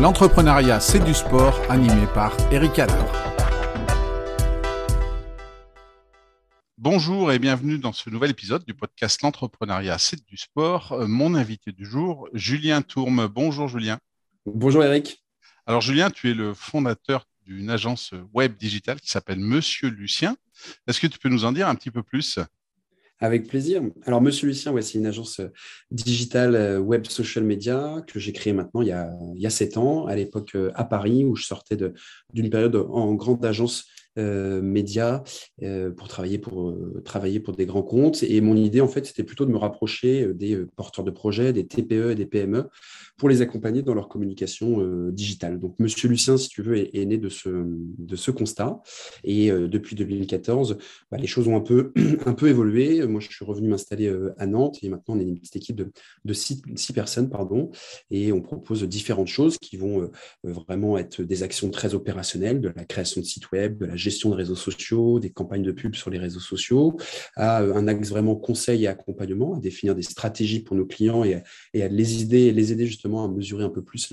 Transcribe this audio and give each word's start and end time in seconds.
L'entrepreneuriat, 0.00 0.78
c'est 0.78 1.02
du 1.02 1.12
sport, 1.12 1.60
animé 1.68 2.06
par 2.14 2.32
Eric 2.52 2.78
Adler. 2.78 3.04
Bonjour 6.76 7.32
et 7.32 7.40
bienvenue 7.40 7.78
dans 7.78 7.92
ce 7.92 8.08
nouvel 8.08 8.30
épisode 8.30 8.64
du 8.64 8.74
podcast 8.74 9.22
L'entrepreneuriat, 9.22 9.98
c'est 9.98 10.24
du 10.24 10.36
sport. 10.36 10.92
Euh, 10.92 11.08
mon 11.08 11.34
invité 11.34 11.72
du 11.72 11.84
jour, 11.84 12.28
Julien 12.32 12.80
Tourme. 12.80 13.26
Bonjour 13.26 13.66
Julien. 13.66 13.98
Bonjour 14.46 14.84
Eric. 14.84 15.24
Alors 15.66 15.80
Julien, 15.80 16.10
tu 16.10 16.30
es 16.30 16.34
le 16.34 16.54
fondateur 16.54 17.26
d'une 17.44 17.68
agence 17.68 18.14
web 18.32 18.56
digitale 18.56 19.00
qui 19.00 19.10
s'appelle 19.10 19.40
Monsieur 19.40 19.88
Lucien. 19.88 20.36
Est-ce 20.86 21.00
que 21.00 21.08
tu 21.08 21.18
peux 21.18 21.28
nous 21.28 21.44
en 21.44 21.50
dire 21.50 21.66
un 21.66 21.74
petit 21.74 21.90
peu 21.90 22.04
plus? 22.04 22.38
Avec 23.20 23.48
plaisir. 23.48 23.82
Alors, 24.04 24.20
Monsieur 24.20 24.46
Lucien, 24.46 24.72
ouais, 24.72 24.82
c'est 24.82 24.98
une 24.98 25.06
agence 25.06 25.40
euh, 25.40 25.48
digitale 25.90 26.54
euh, 26.54 26.78
web 26.78 27.06
social 27.06 27.44
media 27.44 28.02
que 28.06 28.18
j'ai 28.18 28.32
créée 28.32 28.52
maintenant 28.52 28.82
il 28.82 28.88
y 28.88 29.46
a, 29.46 29.50
sept 29.50 29.76
ans, 29.76 30.06
à 30.06 30.14
l'époque 30.14 30.52
euh, 30.54 30.70
à 30.74 30.84
Paris, 30.84 31.24
où 31.24 31.34
je 31.34 31.44
sortais 31.44 31.76
d'une 32.32 32.50
période 32.50 32.76
en 32.76 33.14
grande 33.14 33.44
agence 33.44 33.86
médias 34.16 35.22
euh, 35.62 35.90
pour 35.90 36.08
travailler 36.08 36.38
pour 36.38 36.70
euh, 36.70 37.02
travailler 37.04 37.40
pour 37.40 37.54
des 37.54 37.66
grands 37.66 37.82
comptes. 37.82 38.22
Et 38.22 38.40
mon 38.40 38.56
idée, 38.56 38.80
en 38.80 38.88
fait, 38.88 39.06
c'était 39.06 39.24
plutôt 39.24 39.44
de 39.44 39.50
me 39.50 39.56
rapprocher 39.56 40.32
des 40.34 40.56
porteurs 40.76 41.04
de 41.04 41.10
projets, 41.10 41.52
des 41.52 41.66
TPE 41.66 42.10
et 42.10 42.14
des 42.14 42.26
PME, 42.26 42.68
pour 43.16 43.28
les 43.28 43.42
accompagner 43.42 43.82
dans 43.82 43.94
leur 43.94 44.08
communication 44.08 45.10
digitale. 45.10 45.58
Donc, 45.58 45.74
Monsieur 45.78 46.08
Lucien, 46.08 46.36
si 46.36 46.48
tu 46.48 46.62
veux, 46.62 46.76
est, 46.76 47.04
né 47.04 47.18
de 47.18 47.28
ce 47.28 47.48
de 47.48 48.16
ce 48.16 48.30
constat. 48.30 48.80
Et 49.24 49.50
depuis 49.50 49.96
2014, 49.96 50.78
bah, 51.10 51.18
les 51.18 51.26
choses 51.26 51.48
ont 51.48 51.56
un 51.56 51.60
peu 51.60 51.92
un 52.26 52.34
peu 52.34 52.48
évolué. 52.48 53.04
Moi, 53.06 53.20
je 53.20 53.28
suis 53.28 53.44
revenu 53.44 53.68
m'installer 53.68 54.12
à 54.36 54.46
Nantes 54.46 54.78
et 54.82 54.88
maintenant 54.88 55.16
on 55.16 55.20
est 55.20 55.24
une 55.24 55.38
petite 55.38 55.56
équipe 55.56 55.76
de, 55.76 55.90
de 56.24 56.32
six, 56.32 56.62
six, 56.76 56.92
personnes, 56.92 57.28
pardon, 57.28 57.70
et 58.10 58.32
on 58.32 58.40
propose 58.40 58.82
différentes 58.84 59.28
choses 59.28 59.58
qui 59.58 59.76
vont 59.76 60.10
vraiment 60.44 60.98
être 60.98 61.22
des 61.22 61.42
actions 61.42 61.70
très 61.70 61.94
opérationnelles, 61.94 62.60
de 62.60 62.72
la 62.74 62.84
création 62.84 63.20
de 63.20 63.26
sites 63.26 63.50
web, 63.52 63.78
de 63.78 63.86
la 63.86 63.96
gestion 64.08 64.30
de 64.30 64.34
réseaux 64.34 64.56
sociaux, 64.56 65.20
des 65.20 65.30
campagnes 65.30 65.62
de 65.62 65.72
pub 65.72 65.94
sur 65.94 66.10
les 66.10 66.18
réseaux 66.18 66.40
sociaux, 66.40 66.96
à 67.36 67.62
euh, 67.62 67.74
un 67.74 67.86
axe 67.88 68.08
vraiment 68.08 68.36
conseil 68.36 68.84
et 68.84 68.88
accompagnement, 68.88 69.54
à 69.54 69.60
définir 69.60 69.94
des 69.94 70.02
stratégies 70.02 70.60
pour 70.60 70.76
nos 70.76 70.86
clients 70.86 71.24
et, 71.24 71.34
à 71.82 71.88
les 71.88 72.22
aider, 72.22 72.52
les 72.52 72.72
aider 72.72 72.86
justement 72.86 73.24
à 73.24 73.28
mesurer 73.28 73.64
un 73.64 73.70
peu 73.70 73.82
plus 73.82 74.12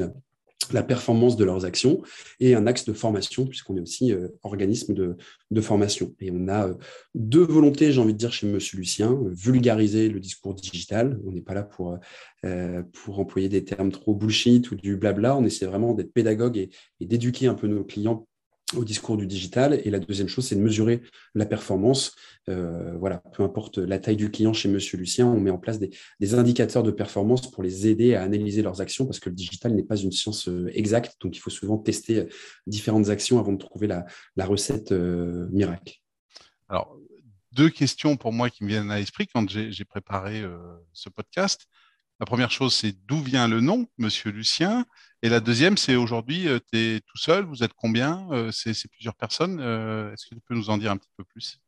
la, 0.72 0.84
performance 0.84 1.38
de 1.38 1.46
leurs 1.46 1.64
actions 1.64 2.02
et 2.40 2.56
un 2.56 2.66
axe 2.66 2.86
de 2.86 2.94
formation, 2.94 3.46
puisqu'on 3.46 3.78
est 3.78 3.82
aussi 3.82 4.12
euh, 4.12 4.30
organisme 4.42 4.94
de, 4.94 5.62
formation. 5.62 6.14
Et 6.20 6.32
on 6.32 6.48
a 6.48 6.68
euh, 6.68 6.74
deux 7.14 7.46
volontés, 7.46 7.92
j'ai 7.92 8.02
envie 8.02 8.14
de 8.14 8.18
dire, 8.18 8.34
chez 8.34 8.48
Monsieur 8.48 8.78
Lucien, 8.78 9.18
vulgariser 9.32 10.10
le 10.10 10.20
discours 10.20 10.56
digital. 10.56 11.20
On 11.26 11.32
n'est 11.32 11.42
pas 11.42 11.54
là 11.54 11.64
pour, 11.64 11.98
pour 12.92 13.20
employer 13.20 13.48
des 13.48 13.64
termes 13.64 13.92
trop 13.92 14.14
bullshit 14.14 14.70
ou 14.72 14.76
du 14.76 14.98
blabla. 14.98 15.38
On 15.38 15.46
essaie 15.46 15.66
vraiment 15.66 15.94
d'être 15.94 16.12
pédagogue 16.12 16.58
et 16.58 17.06
d'éduquer 17.06 17.48
un 17.48 17.56
peu 17.56 17.68
nos 17.68 17.84
clients 17.84 18.28
au 18.76 18.84
discours 18.84 19.18
du 19.18 19.28
digital. 19.28 19.80
Et 19.84 19.90
la 19.90 20.00
deuxième 20.00 20.28
chose, 20.28 20.48
c'est 20.48 20.56
de 20.56 20.62
mesurer 20.62 21.02
la 21.36 21.46
performance. 21.46 22.16
Euh, 22.50 22.98
voilà, 22.98 23.20
peu 23.34 23.44
importe 23.44 23.78
la 23.78 24.00
taille 24.00 24.16
du 24.16 24.32
client 24.32 24.54
chez 24.54 24.70
Monsieur 24.70 24.98
Lucien, 24.98 25.28
on 25.28 25.40
met 25.40 25.52
en 25.52 25.58
place 25.58 25.80
des, 25.80 26.34
indicateurs 26.34 26.84
de 26.84 26.92
performance 26.92 27.50
pour 27.50 27.64
les 27.64 27.88
aider 27.88 28.16
à 28.16 28.24
analyser 28.24 28.62
leurs 28.62 28.82
actions 28.82 29.06
parce 29.06 29.20
que 29.20 29.30
le 29.30 29.36
digital 29.36 29.74
n'est 29.74 29.84
pas 29.84 29.98
une 29.98 30.12
science 30.12 30.48
euh, 30.48 30.70
exacte. 30.74 31.16
Donc, 31.22 31.36
il 31.36 31.40
faut 31.40 31.50
souvent 31.50 31.78
tester 31.78 32.20
euh, 32.20 32.26
différentes 32.66 33.10
actions 33.10 33.40
avant 33.40 33.54
de 33.54 33.58
trouver 33.58 33.88
la, 33.88 34.06
recette 34.46 34.92
miracle. 34.92 35.96
Alors, 36.70 36.98
deux 37.52 37.70
questions 37.70 38.18
pour 38.18 38.32
moi 38.32 38.50
qui 38.50 38.64
me 38.64 38.70
viennent 38.70 38.92
à 38.92 39.00
l'esprit 39.00 39.28
quand 39.28 39.48
j'ai 39.50 39.86
préparé 39.86 40.44
ce 40.94 41.10
podcast. 41.10 41.68
La 42.20 42.26
première 42.26 42.52
chose, 42.52 42.74
c'est 42.74 42.94
d'où 43.08 43.22
vient 43.22 43.48
le 43.48 43.60
nom, 43.60 43.88
Monsieur 43.98 44.32
Lucien 44.32 44.86
Et 45.22 45.30
la 45.30 45.42
deuxième, 45.42 45.78
c'est 45.78 45.96
aujourd'hui, 45.96 46.48
euh, 46.48 46.60
tu 46.72 46.78
es 46.80 47.02
tout 47.02 47.18
seul, 47.18 47.44
vous 47.46 47.62
êtes 47.64 47.74
combien 47.74 48.28
euh, 48.32 48.52
C'est 48.52 48.74
plusieurs 48.90 49.16
personnes. 49.16 49.60
Euh, 49.60 50.14
est-ce 50.14 50.28
que 50.28 50.36
tu 50.36 50.42
peux 50.48 50.56
nous 50.56 50.70
en 50.70 50.78
dire 50.78 50.92
un 50.92 50.98
petit 50.98 51.12
peu 51.18 51.26
plus? 51.26 51.60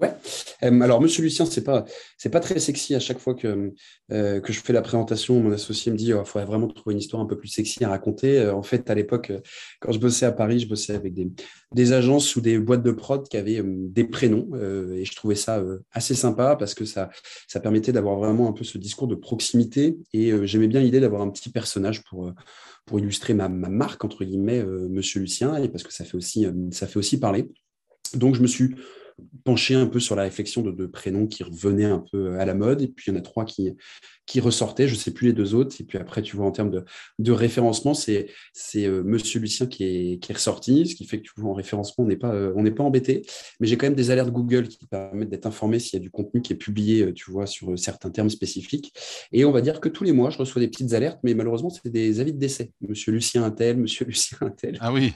Ouais. 0.00 0.12
alors, 0.60 1.00
Monsieur 1.00 1.22
Lucien, 1.22 1.46
c'est 1.46 1.62
pas 1.62 1.84
pas 2.30 2.40
très 2.40 2.58
sexy 2.58 2.94
à 2.94 3.00
chaque 3.00 3.18
fois 3.18 3.34
que 3.34 3.72
que 4.08 4.52
je 4.52 4.60
fais 4.60 4.72
la 4.72 4.82
présentation. 4.82 5.40
Mon 5.40 5.52
associé 5.52 5.92
me 5.92 5.96
dit, 5.96 6.06
il 6.06 6.14
oh, 6.14 6.24
faudrait 6.24 6.46
vraiment 6.46 6.68
trouver 6.68 6.94
une 6.94 7.00
histoire 7.00 7.22
un 7.22 7.26
peu 7.26 7.36
plus 7.38 7.48
sexy 7.48 7.84
à 7.84 7.88
raconter. 7.88 8.48
en 8.48 8.62
fait, 8.62 8.88
à 8.90 8.94
l'époque, 8.94 9.32
quand 9.80 9.92
je 9.92 9.98
bossais 9.98 10.26
à 10.26 10.32
Paris, 10.32 10.60
je 10.60 10.68
bossais 10.68 10.94
avec 10.94 11.14
des, 11.14 11.30
des 11.72 11.92
agences 11.92 12.36
ou 12.36 12.40
des 12.40 12.58
boîtes 12.58 12.82
de 12.82 12.90
prod 12.90 13.26
qui 13.28 13.36
avaient 13.36 13.62
des 13.64 14.04
prénoms 14.04 14.48
et 14.94 15.04
je 15.04 15.14
trouvais 15.14 15.34
ça 15.34 15.62
assez 15.92 16.14
sympa 16.14 16.56
parce 16.56 16.74
que 16.74 16.84
ça 16.84 17.10
ça 17.48 17.60
permettait 17.60 17.92
d'avoir 17.92 18.16
vraiment 18.16 18.48
un 18.48 18.52
peu 18.52 18.64
ce 18.64 18.78
discours 18.78 19.08
de 19.08 19.14
proximité 19.14 19.98
et 20.12 20.32
j'aimais 20.46 20.68
bien 20.68 20.80
l'idée 20.80 21.00
d'avoir 21.00 21.22
un 21.22 21.30
petit 21.30 21.50
personnage 21.50 22.02
pour 22.04 22.32
pour 22.84 22.98
illustrer 22.98 23.34
ma, 23.34 23.48
ma 23.48 23.68
marque 23.68 24.04
entre 24.04 24.24
guillemets, 24.24 24.62
Monsieur 24.64 25.20
Lucien, 25.20 25.56
et 25.56 25.68
parce 25.68 25.84
que 25.84 25.92
ça 25.92 26.04
fait 26.04 26.16
aussi 26.16 26.46
ça 26.70 26.86
fait 26.86 26.98
aussi 26.98 27.18
parler. 27.18 27.48
Donc, 28.14 28.34
je 28.34 28.42
me 28.42 28.46
suis 28.46 28.74
pencher 29.44 29.74
un 29.74 29.86
peu 29.86 30.00
sur 30.00 30.16
la 30.16 30.22
réflexion 30.22 30.62
de, 30.62 30.86
prénoms 30.86 31.26
qui 31.26 31.42
revenaient 31.42 31.84
un 31.84 32.04
peu 32.12 32.38
à 32.38 32.44
la 32.44 32.54
mode. 32.54 32.82
Et 32.82 32.88
puis, 32.88 33.06
il 33.10 33.14
y 33.14 33.16
en 33.16 33.18
a 33.18 33.22
trois 33.22 33.44
qui, 33.44 33.74
qui 34.32 34.40
ressortaient, 34.40 34.88
je 34.88 34.94
ne 34.94 34.98
sais 34.98 35.10
plus 35.10 35.26
les 35.26 35.32
deux 35.34 35.54
autres. 35.54 35.76
Et 35.78 35.84
puis 35.84 35.98
après, 35.98 36.22
tu 36.22 36.36
vois, 36.36 36.46
en 36.46 36.52
termes 36.52 36.70
de, 36.70 36.86
de 37.18 37.32
référencement, 37.32 37.92
c'est 37.92 38.28
euh, 38.76 39.02
Monsieur 39.04 39.40
Lucien 39.40 39.66
qui 39.66 39.84
est, 39.84 40.18
qui 40.20 40.32
est 40.32 40.34
ressorti, 40.34 40.86
ce 40.86 40.94
qui 40.94 41.04
fait 41.04 41.18
que 41.18 41.24
tu 41.24 41.32
vois, 41.36 41.50
en 41.50 41.52
référencement, 41.52 42.04
on 42.04 42.08
n'est 42.08 42.16
pas, 42.16 42.32
euh, 42.32 42.50
on 42.56 42.62
n'est 42.62 42.70
pas 42.70 42.82
embêté. 42.82 43.26
Mais 43.60 43.66
j'ai 43.66 43.76
quand 43.76 43.84
même 43.84 43.94
des 43.94 44.10
alertes 44.10 44.30
Google 44.30 44.68
qui 44.68 44.86
permettent 44.86 45.28
d'être 45.28 45.44
informé 45.44 45.78
s'il 45.78 45.98
y 45.98 46.00
a 46.00 46.02
du 46.02 46.10
contenu 46.10 46.40
qui 46.40 46.54
est 46.54 46.56
publié, 46.56 47.02
euh, 47.02 47.12
tu 47.12 47.30
vois, 47.30 47.46
sur 47.46 47.78
certains 47.78 48.08
termes 48.08 48.30
spécifiques. 48.30 48.94
Et 49.32 49.44
on 49.44 49.52
va 49.52 49.60
dire 49.60 49.82
que 49.82 49.90
tous 49.90 50.04
les 50.04 50.12
mois, 50.12 50.30
je 50.30 50.38
reçois 50.38 50.60
des 50.60 50.68
petites 50.68 50.94
alertes, 50.94 51.18
mais 51.22 51.34
malheureusement, 51.34 51.68
c'est 51.68 51.90
des 51.90 52.18
avis 52.18 52.32
de 52.32 52.38
décès. 52.38 52.70
Monsieur 52.80 53.12
Lucien 53.12 53.44
Intel, 53.44 53.76
Monsieur 53.76 54.06
Lucien 54.06 54.38
Intel. 54.40 54.78
Ah 54.80 54.94
oui. 54.94 55.12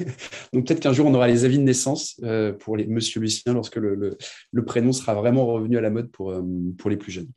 Donc 0.52 0.66
peut-être 0.66 0.80
qu'un 0.80 0.92
jour, 0.92 1.06
on 1.06 1.14
aura 1.14 1.28
les 1.28 1.44
avis 1.44 1.58
de 1.58 1.62
naissance 1.62 2.20
pour 2.58 2.76
les 2.76 2.88
Monsieur 2.88 3.20
Lucien 3.20 3.54
lorsque 3.54 3.76
le, 3.76 4.16
le, 4.50 4.64
prénom 4.64 4.90
sera 4.90 5.14
vraiment 5.14 5.46
revenu 5.46 5.78
à 5.78 5.80
la 5.80 5.90
mode 5.90 6.10
pour, 6.10 6.34
pour 6.76 6.90
les 6.90 6.96
plus 6.96 7.12
jeunes. 7.12 7.28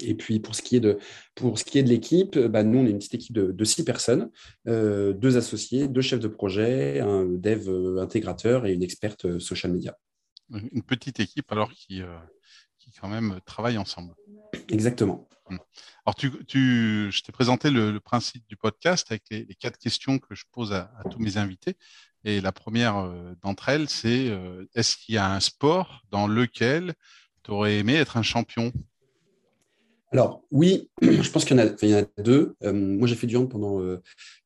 Et 0.00 0.14
puis 0.14 0.40
pour 0.40 0.54
ce 0.54 0.62
qui 0.62 0.76
est 0.76 0.80
de, 0.80 0.98
pour 1.34 1.58
ce 1.58 1.64
qui 1.64 1.78
est 1.78 1.82
de 1.82 1.88
l'équipe, 1.88 2.38
bah, 2.38 2.62
nous 2.62 2.78
on 2.78 2.86
est 2.86 2.90
une 2.90 2.98
petite 2.98 3.14
équipe 3.14 3.34
de, 3.34 3.64
six 3.64 3.84
personnes, 3.84 4.30
euh, 4.68 5.12
deux 5.12 5.36
associés, 5.36 5.88
deux 5.88 6.00
chefs 6.00 6.20
de 6.20 6.28
projet, 6.28 7.00
un 7.00 7.24
dev 7.24 7.68
euh, 7.68 8.00
intégrateur 8.00 8.66
et 8.66 8.72
une 8.72 8.82
experte 8.82 9.24
euh, 9.26 9.40
social 9.40 9.72
media. 9.72 9.96
Une 10.50 10.82
petite 10.82 11.18
équipe 11.20 11.50
alors 11.50 11.72
qui, 11.72 12.02
qui 12.78 12.90
quand 13.00 13.08
même 13.08 13.40
travaille 13.46 13.78
ensemble. 13.78 14.14
Exactement. 14.68 15.26
Hum. 15.46 15.58
Alors 16.04 16.14
tu, 16.14 16.30
tu 16.44 17.08
je 17.10 17.22
t'ai 17.22 17.32
présenté 17.32 17.70
le, 17.70 17.98
principe 18.00 18.46
du 18.48 18.56
podcast 18.56 19.06
avec 19.10 19.22
les, 19.30 19.46
quatre 19.54 19.78
questions 19.78 20.18
que 20.18 20.34
je 20.34 20.44
pose 20.52 20.74
à, 20.74 20.90
tous 21.10 21.18
mes 21.20 21.38
invités. 21.38 21.78
Et 22.24 22.42
la 22.42 22.52
première 22.52 23.10
d'entre 23.40 23.70
elles, 23.70 23.88
c'est 23.88 24.30
est-ce 24.74 24.98
qu'il 24.98 25.14
y 25.14 25.18
a 25.18 25.32
un 25.32 25.40
sport 25.40 26.02
dans 26.10 26.26
lequel 26.26 26.92
tu 27.44 27.50
aurais 27.50 27.78
aimé 27.78 27.94
être 27.94 28.18
un 28.18 28.22
champion? 28.22 28.72
Alors 30.12 30.42
oui, 30.50 30.90
je 31.02 31.30
pense 31.30 31.46
qu'il 31.46 31.56
y, 31.56 31.94
en 31.94 31.98
a 31.98 32.22
deux. 32.22 32.54
Euh, 32.62 32.72
moi, 32.72 33.08
j'ai 33.08 33.14
fait 33.14 33.26
du 33.26 33.36
hand 33.36 33.48
pendant 33.48 33.80
euh, 33.80 34.02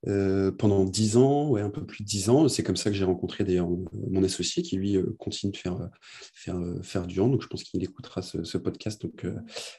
euh, 0.07 0.53
pendant 0.53 0.85
dix 0.85 1.17
ans, 1.17 1.49
ouais, 1.49 1.61
un 1.61 1.71
peu 1.71 1.85
plus 1.85 2.05
de 2.05 2.09
dix 2.09 2.31
ans. 2.31 2.49
C'est 2.49 2.63
comme 2.63 2.77
ça 2.77 2.91
que 2.91 2.97
j'ai 2.97 3.05
rencontré 3.05 3.43
d'ailleurs 3.43 3.69
mon 3.69 4.23
associé 4.23 4.63
qui 4.63 4.77
lui 4.77 4.97
continue 5.19 5.53
de 5.53 5.57
faire 5.57 5.77
faire 6.83 7.07
du 7.07 7.19
hand. 7.21 7.33
Donc 7.33 7.43
je 7.43 7.49
pense 7.49 7.65
qu'il 7.65 7.83
écoutera 7.83 8.23
ce, 8.23 8.59
podcast. 8.59 9.03
Donc 9.03 9.27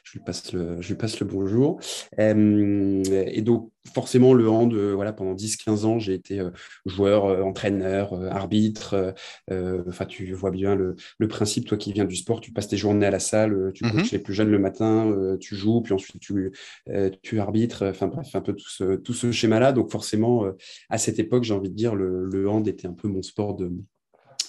je 0.04 0.12
lui 0.12 0.20
passe 0.24 0.52
le 0.52 0.80
je 0.82 0.88
lui 0.88 0.96
passe 0.96 1.18
le 1.20 1.26
bonjour. 1.26 1.80
et 2.18 3.42
donc 3.42 3.72
forcément 3.94 4.34
le 4.34 4.48
hand, 4.48 4.74
voilà, 4.74 5.12
pendant 5.12 5.34
10-15 5.34 5.84
ans, 5.84 5.98
j'ai 5.98 6.14
été 6.14 6.42
joueur, 6.84 7.24
entraîneur, 7.46 8.14
arbitre. 8.30 9.14
Enfin, 9.50 10.04
tu 10.04 10.32
vois 10.32 10.50
bien 10.50 10.74
le, 10.74 10.96
le, 11.18 11.28
principe, 11.28 11.66
toi 11.66 11.78
qui 11.78 11.92
viens 11.92 12.04
du 12.04 12.16
sport, 12.16 12.40
tu 12.40 12.52
passes 12.52 12.68
tes 12.68 12.76
journées 12.76 13.06
à 13.06 13.10
la 13.10 13.18
salle, 13.18 13.72
tu 13.74 13.84
coaches 13.84 14.12
les 14.12 14.18
plus 14.18 14.34
jeunes 14.34 14.50
le 14.50 14.58
matin, 14.58 15.36
tu 15.40 15.54
joues 15.56 15.80
puis 15.80 15.94
ensuite 15.94 16.20
tu, 16.20 16.52
euh, 16.88 17.10
tu 17.22 17.40
arbitres, 17.40 17.86
enfin 17.86 18.06
bref, 18.06 18.34
un 18.34 18.40
peu 18.40 18.54
tout 18.54 18.68
ce, 18.68 18.96
tout 18.96 19.14
ce 19.14 19.32
schéma-là. 19.32 19.72
Donc 19.72 19.90
forcément, 19.90 20.44
euh, 20.44 20.52
à 20.90 20.98
cette 20.98 21.18
époque, 21.18 21.44
j'ai 21.44 21.54
envie 21.54 21.70
de 21.70 21.74
dire, 21.74 21.94
le, 21.94 22.26
le, 22.26 22.48
hand 22.48 22.66
était 22.68 22.86
un 22.86 22.92
peu 22.92 23.08
mon 23.08 23.22
sport 23.22 23.54
de, 23.56 23.72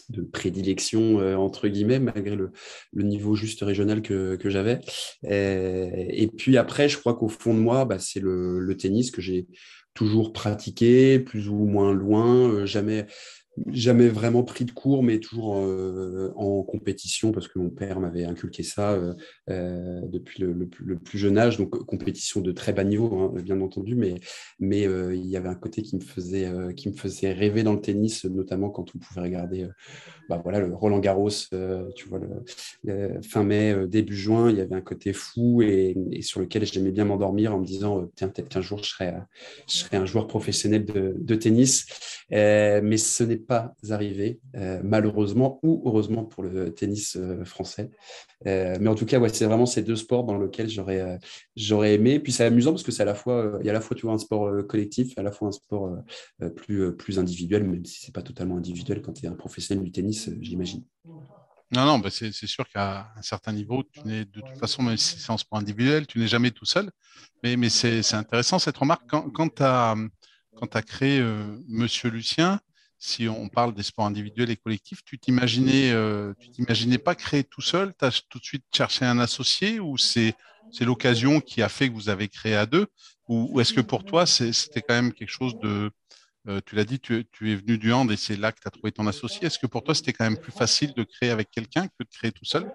de 0.10 0.22
prédilection, 0.22 1.20
euh, 1.20 1.36
entre 1.36 1.68
guillemets, 1.68 2.00
malgré 2.00 2.36
le, 2.36 2.52
niveau 2.94 3.36
juste 3.36 3.62
régional 3.62 4.02
que, 4.02 4.36
que 4.36 4.50
j'avais. 4.50 4.80
Et, 5.24 6.28
puis 6.38 6.58
après, 6.58 6.90
je 6.90 6.98
crois 6.98 7.14
qu'au 7.14 7.30
fond 7.30 7.54
de 7.54 7.60
moi, 7.60 7.86
bah, 7.86 8.00
c'est 8.00 8.20
le, 8.20 8.60
le, 8.60 8.78
tennis 8.78 9.12
que 9.12 9.22
j'ai 9.22 9.48
toujours 9.94 10.34
pratiqué, 10.34 11.20
plus 11.20 11.50
ou 11.50 11.66
moins 11.66 11.94
loin, 11.94 12.66
jamais 12.66 13.08
jamais 13.72 14.08
vraiment 14.08 14.44
pris 14.44 14.66
de 14.66 14.72
cours, 14.72 15.04
mais 15.04 15.20
toujours 15.20 15.56
en 16.36 16.64
compétition, 16.64 17.32
parce 17.32 17.48
que 17.48 17.60
mon 17.60 17.70
père 17.70 18.00
m'avait 18.00 18.26
inculqué 18.26 18.64
ça 18.64 18.98
depuis 19.48 20.44
le, 20.44 20.98
plus 20.98 21.18
jeune 21.18 21.38
âge. 21.38 21.58
Donc, 21.58 21.72
compétition 21.86 22.42
de 22.42 22.52
très 22.52 22.74
bas 22.74 22.84
niveau, 22.84 23.14
hein, 23.20 23.42
bien 23.42 23.60
entendu, 23.62 23.96
mais, 23.96 24.16
mais 24.60 24.84
il 24.84 25.26
y 25.26 25.38
avait 25.38 25.50
un 25.50 25.56
côté 25.56 25.82
qui 25.82 25.96
me, 25.96 26.02
faisait, 26.02 26.52
qui 26.76 26.90
me 26.90 26.96
faisait 26.96 27.32
rêver 27.32 27.64
dans 27.64 27.74
le 27.74 27.82
tennis, 27.82 28.26
notamment 28.26 28.70
quand 28.70 28.96
on 28.96 29.00
pouvait 29.00 29.22
regarder 29.22 29.68
bah, 30.30 30.40
voilà, 30.44 30.60
le 30.60 30.74
Roland 30.74 31.00
Garros, 31.00 31.30
fin 33.24 33.44
mai, 33.44 33.76
début 33.88 34.16
juin, 34.16 34.50
il 34.52 34.58
y 34.58 34.62
avait 34.62 34.76
un 34.76 34.82
côté 34.82 35.14
fou 35.14 35.62
et, 35.62 35.96
sur 36.22 36.40
lequel 36.40 36.66
j'aimais 36.66 36.92
bien 36.92 37.06
m'endormir 37.06 37.56
en 37.56 37.60
me 37.60 37.66
disant, 37.66 38.10
tiens, 38.16 38.30
peut-être 38.30 38.50
qu'un 38.50 38.62
jour, 38.62 38.84
je 38.84 38.90
serai, 38.90 39.14
je 39.68 39.78
serai 39.78 39.98
un 39.98 40.06
joueur 40.06 40.28
professionnel 40.28 40.86
de, 40.86 41.16
de 41.18 41.36
tennis. 41.36 41.86
mais 42.30 42.98
ce 42.98 43.24
n'est 43.24 43.38
pas 43.50 43.74
arrivé, 43.90 44.40
euh, 44.56 44.80
malheureusement 44.84 45.60
ou 45.64 45.82
heureusement 45.86 46.24
pour 46.24 46.44
le 46.44 46.72
tennis 46.72 47.18
euh, 47.18 47.44
français. 47.44 47.90
Euh, 48.46 48.78
mais 48.80 48.88
en 48.88 48.94
tout 48.94 49.08
cas, 49.08 49.18
ouais, 49.18 49.30
c'est 49.30 49.46
vraiment 49.46 49.66
ces 49.66 49.82
deux 49.82 49.96
sports 49.96 50.24
dans 50.24 50.38
lesquels 50.38 50.70
j'aurais 50.70 51.18
j'aurais 51.56 51.96
aimé. 51.96 52.20
Puis 52.20 52.32
c'est 52.32 52.46
amusant 52.46 52.72
parce 52.72 52.84
que 52.84 52.92
c'est 52.92 53.02
à 53.02 53.06
la 53.06 53.16
fois, 53.16 53.58
il 53.60 53.66
y 53.66 53.70
a 53.70 53.72
à 53.72 53.74
la 53.74 53.82
fois 53.82 53.98
tu 53.98 54.06
vois, 54.06 54.14
un 54.14 54.20
sport 54.20 54.66
collectif, 54.68 55.18
à 55.18 55.24
la 55.24 55.32
fois 55.32 55.48
un 55.48 55.52
sport 55.52 55.98
plus, 56.56 56.96
plus 56.96 57.18
individuel, 57.18 57.64
même 57.64 57.84
si 57.84 58.06
c'est 58.06 58.14
pas 58.14 58.22
totalement 58.22 58.58
individuel 58.58 59.02
quand 59.02 59.14
tu 59.14 59.26
es 59.26 59.28
un 59.28 59.34
professionnel 59.34 59.84
du 59.84 59.92
tennis, 59.92 60.30
j'imagine. 60.40 60.84
Non, 61.72 61.86
non, 61.86 62.00
bah 62.00 62.10
c'est 62.12 62.32
sûr 62.32 62.68
qu'à 62.70 63.12
un 63.16 63.22
certain 63.24 63.52
niveau, 63.52 63.84
tu 63.84 64.02
n'es 64.06 64.26
de 64.26 64.42
toute 64.42 64.60
façon, 64.60 64.84
même 64.84 64.98
si 64.98 65.20
c'est 65.20 65.32
en 65.32 65.38
sport 65.38 65.58
individuel, 65.60 66.06
tu 66.06 66.20
n'es 66.20 66.28
jamais 66.28 66.52
tout 66.52 66.66
seul. 66.66 66.92
Mais, 67.44 67.58
mais 67.58 67.70
c'est 67.70 68.14
intéressant 68.14 68.60
cette 68.60 68.78
remarque. 68.78 69.04
Quand, 69.08 69.30
quand 69.32 69.50
tu 69.56 69.64
as, 69.64 69.96
as, 70.72 70.82
créé 70.84 71.20
Monsieur 71.68 72.12
Lucien, 72.12 72.60
si 73.00 73.28
on 73.30 73.48
parle 73.50 73.74
des 73.74 73.84
sports 73.84 74.06
individuels 74.06 74.52
et 74.52 74.58
collectifs, 74.58 75.04
tu 75.06 75.18
t'imaginais, 75.20 75.92
euh, 75.92 76.34
tu 76.40 76.50
t'imaginais 76.52 76.98
pas 76.98 77.16
créer 77.16 77.44
tout 77.46 77.62
seul? 77.62 77.94
Tu 77.98 78.06
as 78.06 78.22
tout 78.30 78.40
de 78.40 78.44
suite 78.44 78.66
cherché 78.76 79.06
un 79.06 79.20
associé 79.20 79.80
ou 79.80 79.98
c'est, 79.98 80.36
c'est 80.70 80.86
l'occasion 80.86 81.40
qui 81.42 81.62
a 81.62 81.70
fait 81.70 81.90
que 81.90 81.94
vous 81.94 82.10
avez 82.10 82.28
créé 82.28 82.56
à 82.56 82.66
deux? 82.66 82.88
Ou, 83.30 83.60
est-ce 83.62 83.74
que 83.74 83.82
pour 83.82 84.04
toi, 84.04 84.26
c'était 84.26 84.82
quand 84.82 84.96
même 84.96 85.14
quelque 85.14 85.30
chose 85.30 85.58
de. 85.60 85.92
Euh, 86.48 86.62
tu 86.66 86.76
l'as 86.76 86.86
dit, 86.86 87.00
tu, 87.00 87.26
tu, 87.32 87.52
es 87.52 87.56
venu 87.56 87.78
du 87.78 87.94
hand 87.94 88.12
et 88.12 88.18
c'est 88.18 88.38
là 88.38 88.52
que 88.52 88.60
tu 88.62 88.68
as 88.68 88.72
trouvé 88.72 88.92
ton 88.92 89.08
associé. 89.08 89.48
Est-ce 89.48 89.60
que 89.60 89.68
pour 89.68 89.84
toi, 89.84 89.96
c'était 89.96 90.14
quand 90.14 90.26
même 90.26 90.38
plus 90.38 90.52
facile 90.54 90.94
de 90.94 91.04
créer 91.04 91.30
avec 91.32 91.52
quelqu'un 91.52 91.88
que 91.88 92.04
de 92.04 92.10
créer 92.10 92.32
tout 92.32 92.46
seul? 92.46 92.70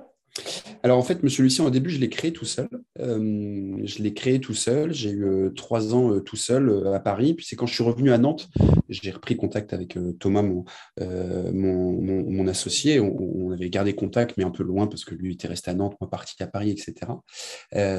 Alors 0.83 0.99
en 0.99 1.03
fait, 1.03 1.23
Monsieur 1.23 1.45
Lucien, 1.45 1.65
au 1.65 1.71
début, 1.71 1.91
je 1.91 1.99
l'ai 1.99 2.11
créé 2.11 2.33
tout 2.33 2.45
seul. 2.45 2.69
Euh, 3.01 3.79
je 3.85 4.03
l'ai 4.03 4.13
créé 4.13 4.41
tout 4.41 4.53
seul. 4.53 4.93
J'ai 4.93 5.11
eu 5.11 5.25
euh, 5.25 5.51
trois 5.51 5.95
ans 5.95 6.13
euh, 6.13 6.21
tout 6.21 6.37
seul 6.37 6.87
à 6.93 7.01
Paris. 7.01 7.35
Puis 7.35 7.47
c'est 7.49 7.57
quand 7.57 7.67
je 7.67 7.75
suis 7.75 7.85
revenu 7.85 8.13
à 8.13 8.19
Nantes, 8.19 8.49
j'ai 8.89 9.11
repris 9.11 9.37
contact 9.37 9.73
avec 9.73 9.97
Thomas, 10.19 10.43
mon, 10.43 10.65
mon, 11.01 12.47
associé. 12.49 13.01
On, 13.01 13.51
avait 13.51 13.71
gardé 13.71 13.95
contact, 13.95 14.37
mais 14.37 14.45
un 14.45 14.51
peu 14.51 14.63
loin 14.63 14.87
parce 14.87 15.05
que 15.05 15.15
lui 15.15 15.33
était 15.33 15.49
resté 15.49 15.71
à 15.71 15.75
Nantes, 15.75 15.97
moi 16.01 16.11
parti 16.11 16.35
à 16.43 16.47
Paris, 16.47 16.71
etc. 16.71 17.13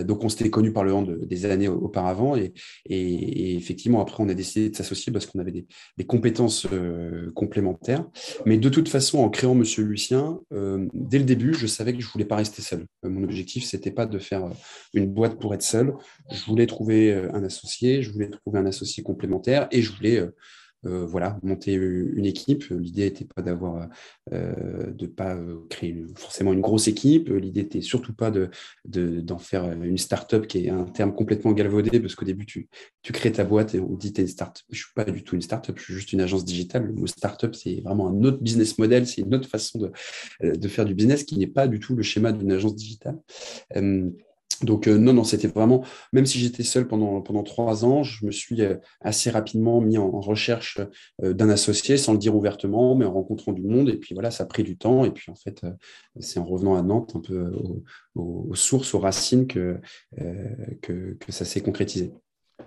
donc 0.04 0.24
on 0.24 0.30
s'était 0.30 0.50
connus 0.50 0.74
par 0.74 0.84
le 0.84 0.94
hand 0.94 1.26
des 1.26 1.46
années 1.46 1.68
auparavant. 1.68 2.36
Et, 2.36 2.54
et, 2.90 3.56
effectivement, 3.56 4.02
après, 4.02 4.22
on 4.22 4.30
a 4.30 4.34
décidé 4.34 4.70
de 4.70 4.76
s'associer 4.76 5.12
parce 5.12 5.26
qu'on 5.26 5.40
avait 5.40 5.52
des, 5.52 5.66
des 5.98 6.06
compétences 6.06 6.68
complémentaires. 7.34 8.06
Mais 8.46 8.58
de 8.58 8.70
toute 8.70 8.90
façon, 8.90 9.20
en 9.20 9.30
créant 9.30 9.56
Monsieur 9.56 9.84
Lucien, 9.84 10.40
dès 10.94 11.18
le 11.18 11.26
début, 11.26 11.54
je 11.54 11.68
savais 11.68 11.94
que 11.94 12.02
je 12.02 12.10
voulais 12.10 12.25
pas 12.25 12.36
rester 12.36 12.62
seul. 12.62 12.86
Euh, 13.04 13.10
mon 13.10 13.24
objectif, 13.24 13.63
c'était 13.63 13.92
pas 13.92 14.06
de 14.06 14.19
faire 14.19 14.45
euh, 14.45 14.51
une 14.94 15.12
boîte 15.12 15.39
pour 15.39 15.54
être 15.54 15.62
seul. 15.62 15.94
Je 16.31 16.45
voulais 16.45 16.68
trouver 16.68 17.13
euh, 17.13 17.33
un 17.33 17.44
associé, 17.44 18.01
je 18.01 18.12
voulais 18.12 18.30
trouver 18.30 18.60
un 18.60 18.66
associé 18.66 19.04
complémentaire 19.04 19.68
et 19.72 19.81
je 19.81 19.92
voulais 19.92 20.22
voilà, 20.86 21.40
monter 21.44 21.74
une 21.74 22.26
équipe. 22.26 22.66
L'idée 22.70 23.06
n'était 23.06 23.26
pas 23.26 23.42
d'avoir, 23.42 23.90
de 24.32 25.08
pas 25.08 25.38
créer 25.70 26.06
forcément 26.16 26.54
une 26.54 26.62
grosse 26.62 26.88
équipe. 26.88 27.30
L'idée 27.30 27.64
n'était 27.64 27.82
surtout 27.82 28.14
pas 28.14 28.32
de, 28.32 28.50
d'en 28.86 29.38
faire 29.38 29.72
une 29.82 29.98
start-up 29.98 30.48
qui 30.48 30.66
est 30.66 30.70
un 30.70 30.86
terme 30.86 31.14
complètement 31.14 31.52
galvaudé 31.52 32.00
parce 32.00 32.16
qu'au 32.16 32.26
début, 32.26 32.46
tu, 32.46 32.70
tu 33.02 33.12
crées 33.12 33.32
ta 33.32 33.44
boîte 33.44 33.76
et 33.76 33.80
on 33.80 33.96
dit 33.96 34.14
tu 34.14 34.22
es 34.22 34.24
une 34.24 34.30
start-up. 34.30 34.64
Je 34.70 34.76
ne 34.76 34.84
suis 34.84 34.94
pas 34.96 35.06
du 35.06 35.24
tout 35.24 35.36
une 35.36 35.42
start-up, 35.42 35.76
je 35.78 35.84
suis 35.84 35.94
juste 35.94 36.14
une 36.14 36.22
agence 36.22 36.46
digitale. 36.46 36.86
Le 36.86 36.94
mot 36.94 37.08
start-up, 37.08 37.56
c'est 37.56 37.82
vraiment 37.82 38.08
un 38.08 38.24
autre 38.24 38.42
business 38.42 38.78
model, 38.78 39.08
c'est 39.08 39.22
une 39.22 39.34
autre 39.34 39.50
façon 39.50 39.80
de, 39.80 39.92
de 40.42 40.68
faire 40.68 40.86
du 40.86 40.94
business 40.94 41.24
qui 41.24 41.38
n'est 41.38 41.48
pas 41.48 41.68
du 41.68 41.80
tout 41.80 41.96
le 41.96 42.04
schéma 42.04 42.32
d'une 42.32 42.52
agence 42.52 42.76
digitale. 42.76 43.18
Donc 44.63 44.88
euh, 44.88 44.98
non, 44.98 45.13
non, 45.13 45.24
c'était 45.24 45.48
vraiment, 45.48 45.86
même 46.13 46.25
si 46.25 46.40
j'étais 46.40 46.63
seul 46.63 46.88
pendant, 46.88 47.22
pendant 47.22 47.44
trois 47.44 47.86
ans, 47.86 48.04
je 48.04 48.25
me 48.25 48.31
suis 48.31 48.62
euh, 48.62 48.75
assez 49.02 49.30
rapidement 49.30 49.81
mis 49.81 49.98
en, 49.98 50.19
recherche 50.19 50.80
euh, 51.24 51.34
d'un 51.34 51.50
associé, 51.50 51.98
sans 51.98 52.13
le 52.13 52.19
dire 52.19 52.36
ouvertement, 52.36 52.96
mais 52.96 53.06
en 53.06 53.13
rencontrant 53.13 53.52
du 53.52 53.63
monde. 53.63 53.90
Et 53.90 53.98
puis 53.98 54.13
voilà, 54.13 54.31
ça 54.31 54.44
a 54.44 54.48
pris 54.48 54.63
du 54.63 54.78
temps. 54.78 55.06
Et 55.06 55.12
puis 55.12 55.31
en 55.31 55.36
fait, 55.36 55.66
c'est 56.19 56.40
en 56.40 56.46
revenant 56.46 56.75
à 56.75 56.81
Nantes, 56.81 57.13
un 57.16 57.22
peu 57.22 57.52
aux, 58.16 58.56
sources, 58.56 58.94
aux 58.94 59.00
racines, 59.00 59.48
que, 59.48 59.80
que, 60.81 61.18
ça 61.30 61.46
s'est 61.46 61.62
concrétisé. 61.62 62.13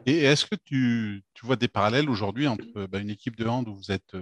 Et 0.07 0.19
est-ce 0.19 0.47
que 0.47 0.57
tu, 0.65 1.23
vois 1.43 1.57
des 1.57 1.69
parallèles 1.69 2.11
aujourd'hui 2.11 2.47
entre 2.47 2.87
bah, 2.87 2.99
une 2.99 3.11
équipe 3.11 3.37
de 3.37 3.47
hand 3.47 3.69
où 3.69 3.75
vous 3.75 3.91
êtes 3.91 4.15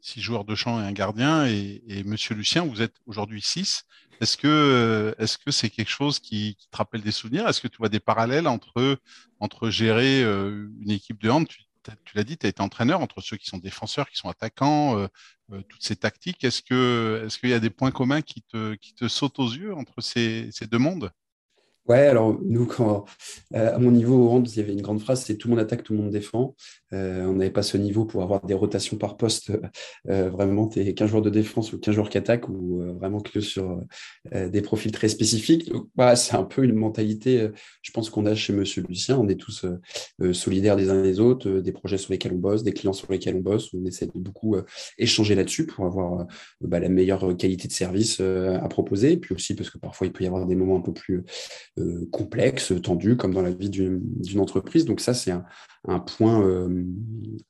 six 0.00 0.20
joueurs 0.20 0.44
de 0.44 0.54
champ 0.54 0.80
et 0.80 0.84
un 0.84 0.92
gardien, 0.92 1.46
et, 1.46 1.82
et 1.88 2.04
Monsieur 2.04 2.34
Lucien, 2.34 2.64
vous 2.64 2.82
êtes 2.82 2.96
aujourd'hui 3.06 3.42
six. 3.42 3.84
Est-ce 4.20 4.36
que 4.36 5.14
est-ce 5.18 5.38
que 5.38 5.50
c'est 5.50 5.70
quelque 5.70 5.90
chose 5.90 6.18
qui, 6.18 6.56
te 6.70 6.76
rappelle 6.76 7.02
des 7.02 7.12
souvenirs? 7.12 7.48
Est-ce 7.48 7.60
que 7.60 7.68
tu 7.68 7.78
vois 7.78 7.88
des 7.88 8.00
parallèles 8.00 8.48
entre 8.48 8.98
entre 9.40 9.70
gérer 9.70 10.22
euh, 10.22 10.68
une 10.80 10.90
équipe 10.90 11.22
de 11.22 11.30
hand? 11.30 11.46
Tu, 11.48 12.16
l'as 12.16 12.24
dit, 12.24 12.36
tu 12.36 12.46
as 12.46 12.50
été 12.50 12.60
entraîneur 12.62 13.00
entre 13.00 13.20
ceux 13.22 13.36
qui 13.36 13.46
sont 13.46 13.58
défenseurs, 13.58 14.10
qui 14.10 14.16
sont 14.16 14.28
attaquants, 14.28 14.98
euh, 14.98 15.08
euh, 15.52 15.62
toutes 15.68 15.82
ces 15.82 15.96
tactiques. 15.96 16.44
Est-ce 16.44 16.62
que 16.62 17.22
est-ce 17.26 17.38
qu'il 17.38 17.50
y 17.50 17.54
a 17.54 17.60
des 17.60 17.70
points 17.70 17.92
communs 17.92 18.22
qui 18.22 18.42
te 18.42 18.74
qui 18.74 18.94
te 18.94 19.08
sautent 19.08 19.38
aux 19.38 19.50
yeux 19.50 19.74
entre 19.74 20.00
ces 20.02 20.50
deux 20.70 20.78
mondes? 20.78 21.10
Ouais, 21.88 22.06
alors 22.06 22.38
nous, 22.44 22.66
quand, 22.66 23.06
euh, 23.54 23.74
à 23.74 23.78
mon 23.78 23.90
niveau 23.90 24.26
au 24.26 24.30
hand, 24.30 24.46
il 24.46 24.56
y 24.58 24.60
avait 24.60 24.74
une 24.74 24.82
grande 24.82 25.00
phrase, 25.00 25.22
c'est 25.24 25.36
tout 25.36 25.48
le 25.48 25.54
monde 25.54 25.60
attaque, 25.60 25.82
tout 25.82 25.94
le 25.94 26.00
monde 26.00 26.10
défend. 26.10 26.54
Euh, 26.92 27.24
on 27.24 27.34
n'avait 27.34 27.50
pas 27.50 27.62
ce 27.62 27.78
niveau 27.78 28.04
pour 28.04 28.22
avoir 28.22 28.44
des 28.44 28.52
rotations 28.52 28.98
par 28.98 29.16
poste. 29.16 29.52
Euh, 30.10 30.28
vraiment, 30.28 30.68
tu 30.68 30.80
es 30.80 30.92
15 30.92 31.08
joueurs 31.08 31.22
de 31.22 31.30
défense 31.30 31.72
ou 31.72 31.78
15 31.78 31.94
joueurs 31.94 32.10
qui 32.10 32.18
attaquent 32.18 32.48
ou 32.50 32.82
vraiment 32.98 33.20
que 33.20 33.40
sur 33.40 33.80
des 34.34 34.60
profils 34.60 34.92
très 34.92 35.08
spécifiques. 35.08 35.72
bah, 35.96 36.14
c'est 36.16 36.36
un 36.36 36.44
peu 36.44 36.64
une 36.64 36.74
mentalité, 36.74 37.48
je 37.82 37.90
pense 37.92 38.10
qu'on 38.10 38.26
a 38.26 38.34
chez 38.34 38.52
Monsieur 38.52 38.84
Lucien. 38.86 39.16
On 39.18 39.28
est 39.28 39.40
tous 39.40 39.64
solidaires 40.32 40.76
des 40.76 40.90
uns 40.90 41.02
des 41.02 41.20
autres, 41.20 41.48
des 41.50 41.72
projets 41.72 41.98
sur 41.98 42.12
lesquels 42.12 42.32
on 42.34 42.38
bosse, 42.38 42.62
des 42.62 42.72
clients 42.72 42.92
sur 42.92 43.10
lesquels 43.10 43.36
on 43.36 43.40
bosse. 43.40 43.72
On 43.72 43.84
essaie 43.86 44.06
de 44.06 44.12
beaucoup 44.14 44.56
échanger 44.98 45.34
là-dessus 45.34 45.66
pour 45.66 45.86
avoir 45.86 46.26
bah, 46.60 46.80
la 46.80 46.88
meilleure 46.88 47.36
qualité 47.36 47.68
de 47.68 47.72
service 47.72 48.20
à 48.20 48.68
proposer. 48.68 49.16
Puis 49.16 49.34
aussi 49.34 49.54
parce 49.54 49.70
que 49.70 49.78
parfois, 49.78 50.06
il 50.06 50.12
peut 50.12 50.24
y 50.24 50.26
avoir 50.26 50.46
des 50.46 50.54
moments 50.54 50.76
un 50.76 50.82
peu 50.82 50.92
plus 50.92 51.24
complexe, 52.10 52.72
tendu, 52.82 53.16
comme 53.16 53.34
dans 53.34 53.42
la 53.42 53.50
vie 53.50 53.70
d'une 53.70 54.40
entreprise. 54.40 54.84
Donc 54.84 55.00
ça, 55.00 55.14
c'est 55.14 55.30
un, 55.30 55.98
point, 56.00 56.42
euh, 56.42 56.84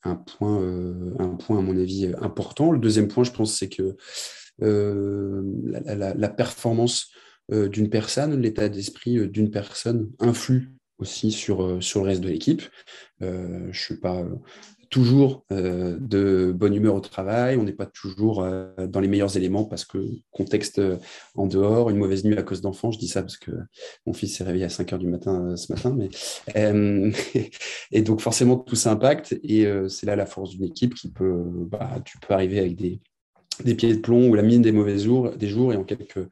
euh, 0.06 1.14
un 1.18 1.34
point, 1.36 1.58
à 1.58 1.62
mon 1.62 1.76
avis, 1.78 2.12
important. 2.20 2.72
Le 2.72 2.78
deuxième 2.78 3.08
point, 3.08 3.24
je 3.24 3.32
pense, 3.32 3.54
c'est 3.54 3.68
que 3.68 3.96
la, 4.60 6.28
performance 6.28 7.10
d'une 7.50 7.90
personne, 7.90 8.40
l'état 8.40 8.68
d'esprit 8.68 9.28
d'une 9.28 9.50
personne 9.50 10.10
influe 10.18 10.72
aussi 10.98 11.30
sur, 11.30 11.82
sur 11.82 12.00
le 12.00 12.06
reste 12.06 12.20
de 12.22 12.28
l'équipe. 12.28 12.62
je 13.20 13.70
suis 13.72 13.98
pas 13.98 14.24
toujours 14.90 15.44
euh, 15.52 15.96
de 16.00 16.52
bonne 16.54 16.74
humeur 16.74 16.94
au 16.94 17.00
travail, 17.00 17.56
on 17.56 17.64
n'est 17.64 17.72
pas 17.72 17.86
toujours 17.86 18.42
euh, 18.42 18.68
dans 18.86 19.00
les 19.00 19.08
meilleurs 19.08 19.36
éléments 19.36 19.64
parce 19.64 19.84
que 19.84 19.98
contexte 20.30 20.78
euh, 20.78 20.96
en 21.34 21.46
dehors, 21.46 21.90
une 21.90 21.96
mauvaise 21.96 22.24
nuit 22.24 22.36
à 22.38 22.42
cause 22.42 22.60
d'enfants, 22.60 22.90
je 22.90 22.98
dis 22.98 23.08
ça 23.08 23.22
parce 23.22 23.36
que 23.36 23.50
mon 24.06 24.12
fils 24.12 24.36
s'est 24.36 24.44
réveillé 24.44 24.64
à 24.64 24.68
5 24.68 24.92
heures 24.92 24.98
du 24.98 25.06
matin 25.06 25.56
ce 25.56 25.72
matin, 25.72 25.96
mais 25.96 26.08
et 27.92 28.02
donc 28.02 28.20
forcément 28.20 28.56
tout 28.56 28.76
ça 28.76 28.92
impacte 28.92 29.38
et 29.42 29.66
c'est 29.88 30.06
là 30.06 30.16
la 30.16 30.26
force 30.26 30.50
d'une 30.50 30.64
équipe 30.64 30.94
qui 30.94 31.10
peut, 31.10 31.44
bah, 31.70 31.96
tu 32.04 32.18
peux 32.18 32.34
arriver 32.34 32.58
avec 32.58 32.76
des, 32.76 33.00
des 33.64 33.74
pieds 33.74 33.94
de 33.94 34.00
plomb 34.00 34.28
ou 34.28 34.34
la 34.34 34.42
mine 34.42 34.62
des 34.62 34.72
mauvais 34.72 34.98
jours, 34.98 35.30
des 35.30 35.48
jours 35.48 35.72
et 35.72 35.76
en 35.76 35.84
quelques 35.84 36.26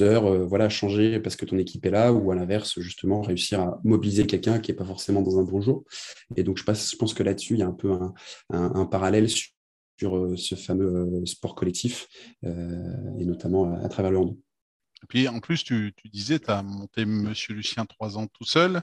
heures, 0.00 0.26
euh, 0.26 0.44
voilà, 0.44 0.68
changer 0.68 1.20
parce 1.20 1.36
que 1.36 1.44
ton 1.44 1.58
équipe 1.58 1.84
est 1.86 1.90
là, 1.90 2.12
ou 2.12 2.30
à 2.30 2.34
l'inverse, 2.34 2.78
justement, 2.80 3.22
réussir 3.22 3.60
à 3.60 3.80
mobiliser 3.84 4.26
quelqu'un 4.26 4.58
qui 4.60 4.70
n'est 4.70 4.76
pas 4.76 4.84
forcément 4.84 5.22
dans 5.22 5.38
un 5.38 5.44
bon 5.44 5.60
jour. 5.60 5.84
Et 6.36 6.42
donc, 6.42 6.58
je, 6.58 6.64
pense, 6.64 7.14
que 7.14 7.22
là-dessus, 7.22 7.54
il 7.54 7.60
y 7.60 7.62
a 7.62 7.66
un 7.66 7.72
peu 7.72 7.92
un, 8.50 8.84
parallèle 8.86 9.28
sur, 9.28 9.50
euh, 10.16 10.36
ce 10.36 10.54
fameux 10.54 11.20
euh, 11.22 11.26
sport 11.26 11.54
collectif, 11.54 12.08
et 12.42 13.24
notamment 13.24 13.74
à, 13.82 13.88
travers 13.88 14.10
le 14.10 14.18
hand. 14.18 14.36
Et 15.02 15.06
puis, 15.08 15.28
en 15.28 15.40
plus, 15.40 15.64
tu, 15.64 15.94
disais, 16.12 16.38
tu 16.38 16.50
as 16.50 16.62
monté 16.62 17.04
Monsieur 17.04 17.54
Lucien 17.54 17.84
trois 17.86 18.18
ans 18.18 18.26
tout 18.26 18.44
seul. 18.44 18.82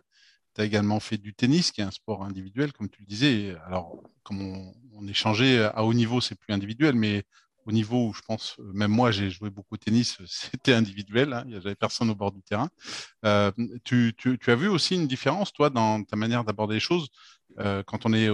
Tu 0.55 0.61
as 0.61 0.65
également 0.65 0.99
fait 0.99 1.17
du 1.17 1.33
tennis, 1.33 1.71
qui 1.71 1.81
est 1.81 1.83
un 1.83 1.91
sport 1.91 2.23
individuel, 2.23 2.73
comme 2.73 2.89
tu 2.89 3.01
le 3.01 3.07
disais. 3.07 3.55
Alors, 3.65 4.03
comme 4.23 4.41
on, 4.41 4.73
on 4.93 5.07
échangeait 5.07 5.63
à 5.63 5.83
haut 5.83 5.93
niveau, 5.93 6.21
c'est 6.21 6.35
plus 6.35 6.53
individuel, 6.53 6.95
mais 6.95 7.23
au 7.67 7.71
niveau 7.71 8.07
où 8.07 8.13
je 8.13 8.21
pense, 8.21 8.55
euh, 8.59 8.71
même 8.73 8.91
moi, 8.91 9.11
j'ai 9.11 9.29
joué 9.29 9.49
beaucoup 9.49 9.75
au 9.75 9.77
tennis, 9.77 10.17
c'était 10.25 10.73
individuel, 10.73 11.33
hein, 11.33 11.43
il 11.45 11.51
n'y 11.51 11.57
avait 11.57 11.75
personne 11.75 12.09
au 12.09 12.15
bord 12.15 12.31
du 12.31 12.41
terrain. 12.41 12.69
Euh, 13.25 13.51
tu, 13.83 14.15
as 14.47 14.55
vu 14.55 14.69
aussi 14.69 14.95
une 14.95 15.07
différence, 15.07 15.51
toi, 15.53 15.69
dans 15.69 16.03
ta 16.03 16.15
manière 16.15 16.43
d'aborder 16.43 16.75
les 16.75 16.79
choses 16.79 17.07
quand 17.87 18.05
on 18.05 18.13
est 18.13 18.29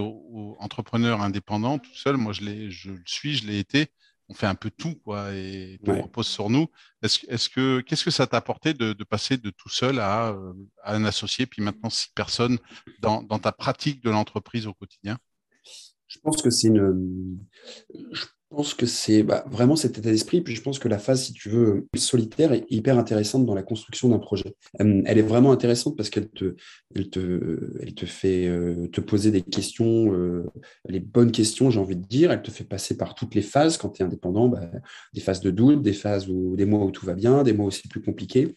entrepreneur 0.60 1.22
indépendant 1.22 1.80
tout 1.80 1.96
seul, 1.96 2.18
moi 2.18 2.34
je, 2.34 2.70
je 2.70 2.92
le 2.92 3.04
suis, 3.06 3.36
je 3.36 3.48
l'ai 3.48 3.58
été, 3.58 3.90
on 4.28 4.34
fait 4.34 4.48
un 4.48 4.56
peu 4.56 4.70
tout, 4.70 4.96
quoi, 4.96 5.34
et 5.34 5.80
tout 5.86 5.94
repose 5.94 6.28
sur 6.28 6.50
nous. 6.50 6.68
Est-ce, 7.02 7.48
que, 7.48 7.80
qu'est-ce 7.82 8.04
que 8.04 8.12
ça 8.12 8.28
t'a 8.28 8.38
apporté 8.38 8.74
de, 8.74 8.92
passer 9.04 9.38
de 9.38 9.50
tout 9.50 9.70
seul 9.70 10.00
à, 10.00 10.36
un 10.84 11.06
associé, 11.06 11.46
puis 11.46 11.62
maintenant 11.62 11.90
six 11.90 12.10
personnes 12.13 12.58
dans, 13.00 13.24
ta 13.40 13.54
pratique 13.54 14.04
de 14.04 14.10
l'entreprise 14.10 14.68
au 14.68 14.74
quotidien? 14.74 15.18
Je 16.08 16.20
pense 16.20 16.42
que 16.42 16.50
c'est 16.50 16.68
une, 16.68 17.40
je 18.12 18.25
pense 18.53 18.75
que 18.75 18.86
c'est 18.86 19.24
bah, 19.24 19.43
vraiment 19.50 19.75
cet 19.75 19.98
état 19.98 20.12
d'esprit. 20.12 20.41
Puis 20.41 20.55
je 20.55 20.62
pense 20.62 20.77
que 20.77 20.88
la 20.88 21.00
phase, 21.00 21.24
si 21.24 21.33
tu 21.33 21.50
veux, 21.50 21.88
solitaire 21.95 22.53
est 22.53 22.65
hyper 22.69 23.00
intéressante 23.00 23.45
dans 23.45 23.55
la 23.55 23.63
construction 23.63 24.10
d'un 24.10 24.19
projet. 24.19 24.55
Elle 24.79 25.17
est 25.17 25.24
vraiment 25.24 25.51
intéressante 25.51 25.98
parce 25.98 26.10
qu'elle 26.12 26.29
te, 26.29 26.55
elle 26.95 27.10
te, 27.10 27.72
elle 27.81 27.95
te 27.95 28.05
fait 28.05 28.48
euh, 28.48 28.88
te 28.89 29.01
poser 29.01 29.31
des 29.31 29.41
questions, 29.41 30.13
euh, 30.13 30.45
les 30.88 31.00
bonnes 31.00 31.31
questions, 31.31 31.72
j'ai 31.72 31.79
envie 31.79 31.95
de 31.95 32.05
dire. 32.05 32.31
Elle 32.31 32.43
te 32.43 32.51
fait 32.51 32.63
passer 32.63 32.95
par 32.95 33.15
toutes 33.15 33.33
les 33.33 33.41
phases 33.41 33.77
quand 33.77 33.89
tu 33.89 34.03
es 34.03 34.05
indépendant, 34.05 34.48
bah, 34.48 34.69
des 35.13 35.22
phases 35.22 35.41
de 35.41 35.50
doute, 35.50 35.81
des 35.81 35.93
phases 35.93 36.29
où 36.29 36.55
des 36.55 36.65
mois 36.65 36.86
où 36.86 36.91
tout 36.91 37.07
va 37.07 37.15
bien, 37.15 37.41
des 37.41 37.53
mois 37.53 37.65
où 37.65 37.72
c'est 37.72 37.89
plus 37.89 38.01
compliqué. 38.01 38.55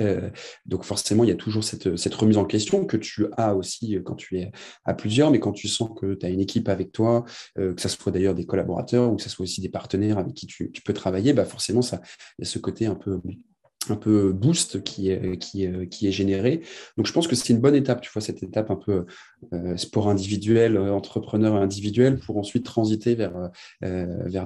Euh, 0.00 0.30
donc 0.66 0.84
forcément, 0.84 1.24
il 1.24 1.28
y 1.28 1.32
a 1.32 1.36
toujours 1.36 1.64
cette, 1.64 2.14
remise 2.14 2.38
en 2.38 2.44
question 2.44 2.84
que 2.84 2.96
tu 2.96 3.26
as 3.36 3.54
aussi 3.54 3.98
quand 4.04 4.14
tu 4.14 4.38
es 4.38 4.50
à 4.84 4.94
plusieurs, 4.94 5.30
mais 5.30 5.40
quand 5.40 5.52
tu 5.52 5.68
sens 5.68 5.90
que 5.98 6.14
tu 6.14 6.26
as 6.26 6.30
une 6.30 6.40
équipe 6.40 6.68
avec 6.68 6.92
toi, 6.92 7.24
euh, 7.58 7.74
que 7.74 7.82
ce 7.82 7.88
soit 7.88 8.12
d'ailleurs 8.12 8.34
des 8.34 8.46
collaborateurs 8.46 9.12
ou 9.12 9.16
que 9.16 9.22
ce 9.22 9.28
soit 9.28 9.44
aussi 9.44 9.60
des 9.60 9.68
partenaires 9.68 10.18
avec 10.18 10.34
qui 10.34 10.46
tu, 10.46 10.70
peux 10.84 10.92
travailler, 10.92 11.32
bah 11.32 11.44
forcément, 11.44 11.82
ça, 11.82 12.00
il 12.38 12.44
y 12.44 12.48
a 12.48 12.50
ce 12.50 12.58
côté 12.58 12.86
un 12.86 12.94
peu 12.94 14.32
boost 14.32 14.82
qui 14.82 15.10
est, 15.10 16.12
généré. 16.12 16.62
Donc 16.96 17.06
je 17.06 17.12
pense 17.12 17.26
que 17.26 17.36
c'est 17.36 17.52
une 17.52 17.60
bonne 17.60 17.74
étape, 17.74 18.00
tu 18.00 18.10
vois, 18.12 18.22
cette 18.22 18.42
étape 18.42 18.70
un 18.70 18.76
peu 18.76 19.04
euh, 19.52 19.76
sport 19.76 20.08
individuel, 20.08 20.78
entrepreneur 20.78 21.54
individuel, 21.56 22.18
pour 22.18 22.38
ensuite 22.38 22.64
transiter 22.64 23.14
vers, 23.14 23.50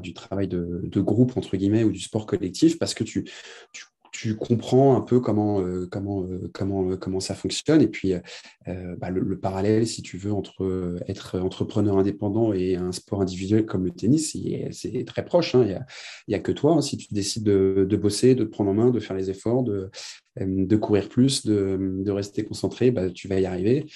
du 0.01 0.15
travail 0.15 0.49
de, 0.49 0.83
de, 0.85 1.01
groupe, 1.01 1.37
entre 1.37 1.57
guillemets, 1.57 1.85
ou 1.85 1.93
du 1.93 2.01
sport 2.01 2.27
collectif, 2.27 2.79
parce 2.79 2.95
que 2.95 3.05
tu, 3.05 3.29
tu 3.73 3.85
tu 4.19 4.35
comprends 4.35 4.97
un 4.97 5.01
peu 5.01 5.21
comment, 5.21 5.61
euh, 5.61 5.87
comment, 5.89 6.25
euh, 6.25 6.51
comment, 6.53 6.91
euh, 6.91 6.97
comment 6.97 7.21
ça 7.21 7.37
fonctionne. 7.37 7.81
Et 7.81 7.87
puis, 7.87 8.15
bah, 8.99 9.11
le, 9.11 9.39
parallèle, 9.39 9.87
si 9.87 10.03
tu 10.03 10.19
veux, 10.19 10.33
entre 10.33 10.99
être 11.07 11.39
entrepreneur 11.39 11.97
indépendant 11.97 12.53
et 12.53 12.75
un 12.77 12.93
sport 12.93 13.23
individuel 13.23 13.65
comme 13.65 13.85
le 13.85 13.93
tennis, 13.93 14.37
c'est 14.73 15.05
très 15.07 15.25
proche. 15.25 15.55
Hein. 15.55 15.65
Il 15.65 15.79
n'y 16.29 16.35
a, 16.35 16.41
que 16.41 16.53
toi. 16.53 16.73
Hein. 16.73 16.81
Si 16.83 16.97
tu 16.97 17.07
décides 17.15 17.45
de, 17.45 17.97
bosser, 17.97 18.35
de 18.35 18.45
te 18.45 18.51
prendre 18.51 18.71
en 18.71 18.75
main, 18.75 18.91
de 18.91 19.01
faire 19.01 19.17
les 19.17 19.31
efforts, 19.31 19.63
de, 19.63 20.77
courir 20.77 21.09
plus, 21.09 21.47
de, 21.47 22.11
rester 22.11 22.45
concentré, 22.45 22.91
bah, 22.91 23.09
tu 23.09 23.29
vas 23.29 23.41
y 23.41 23.47
arriver. 23.47 23.87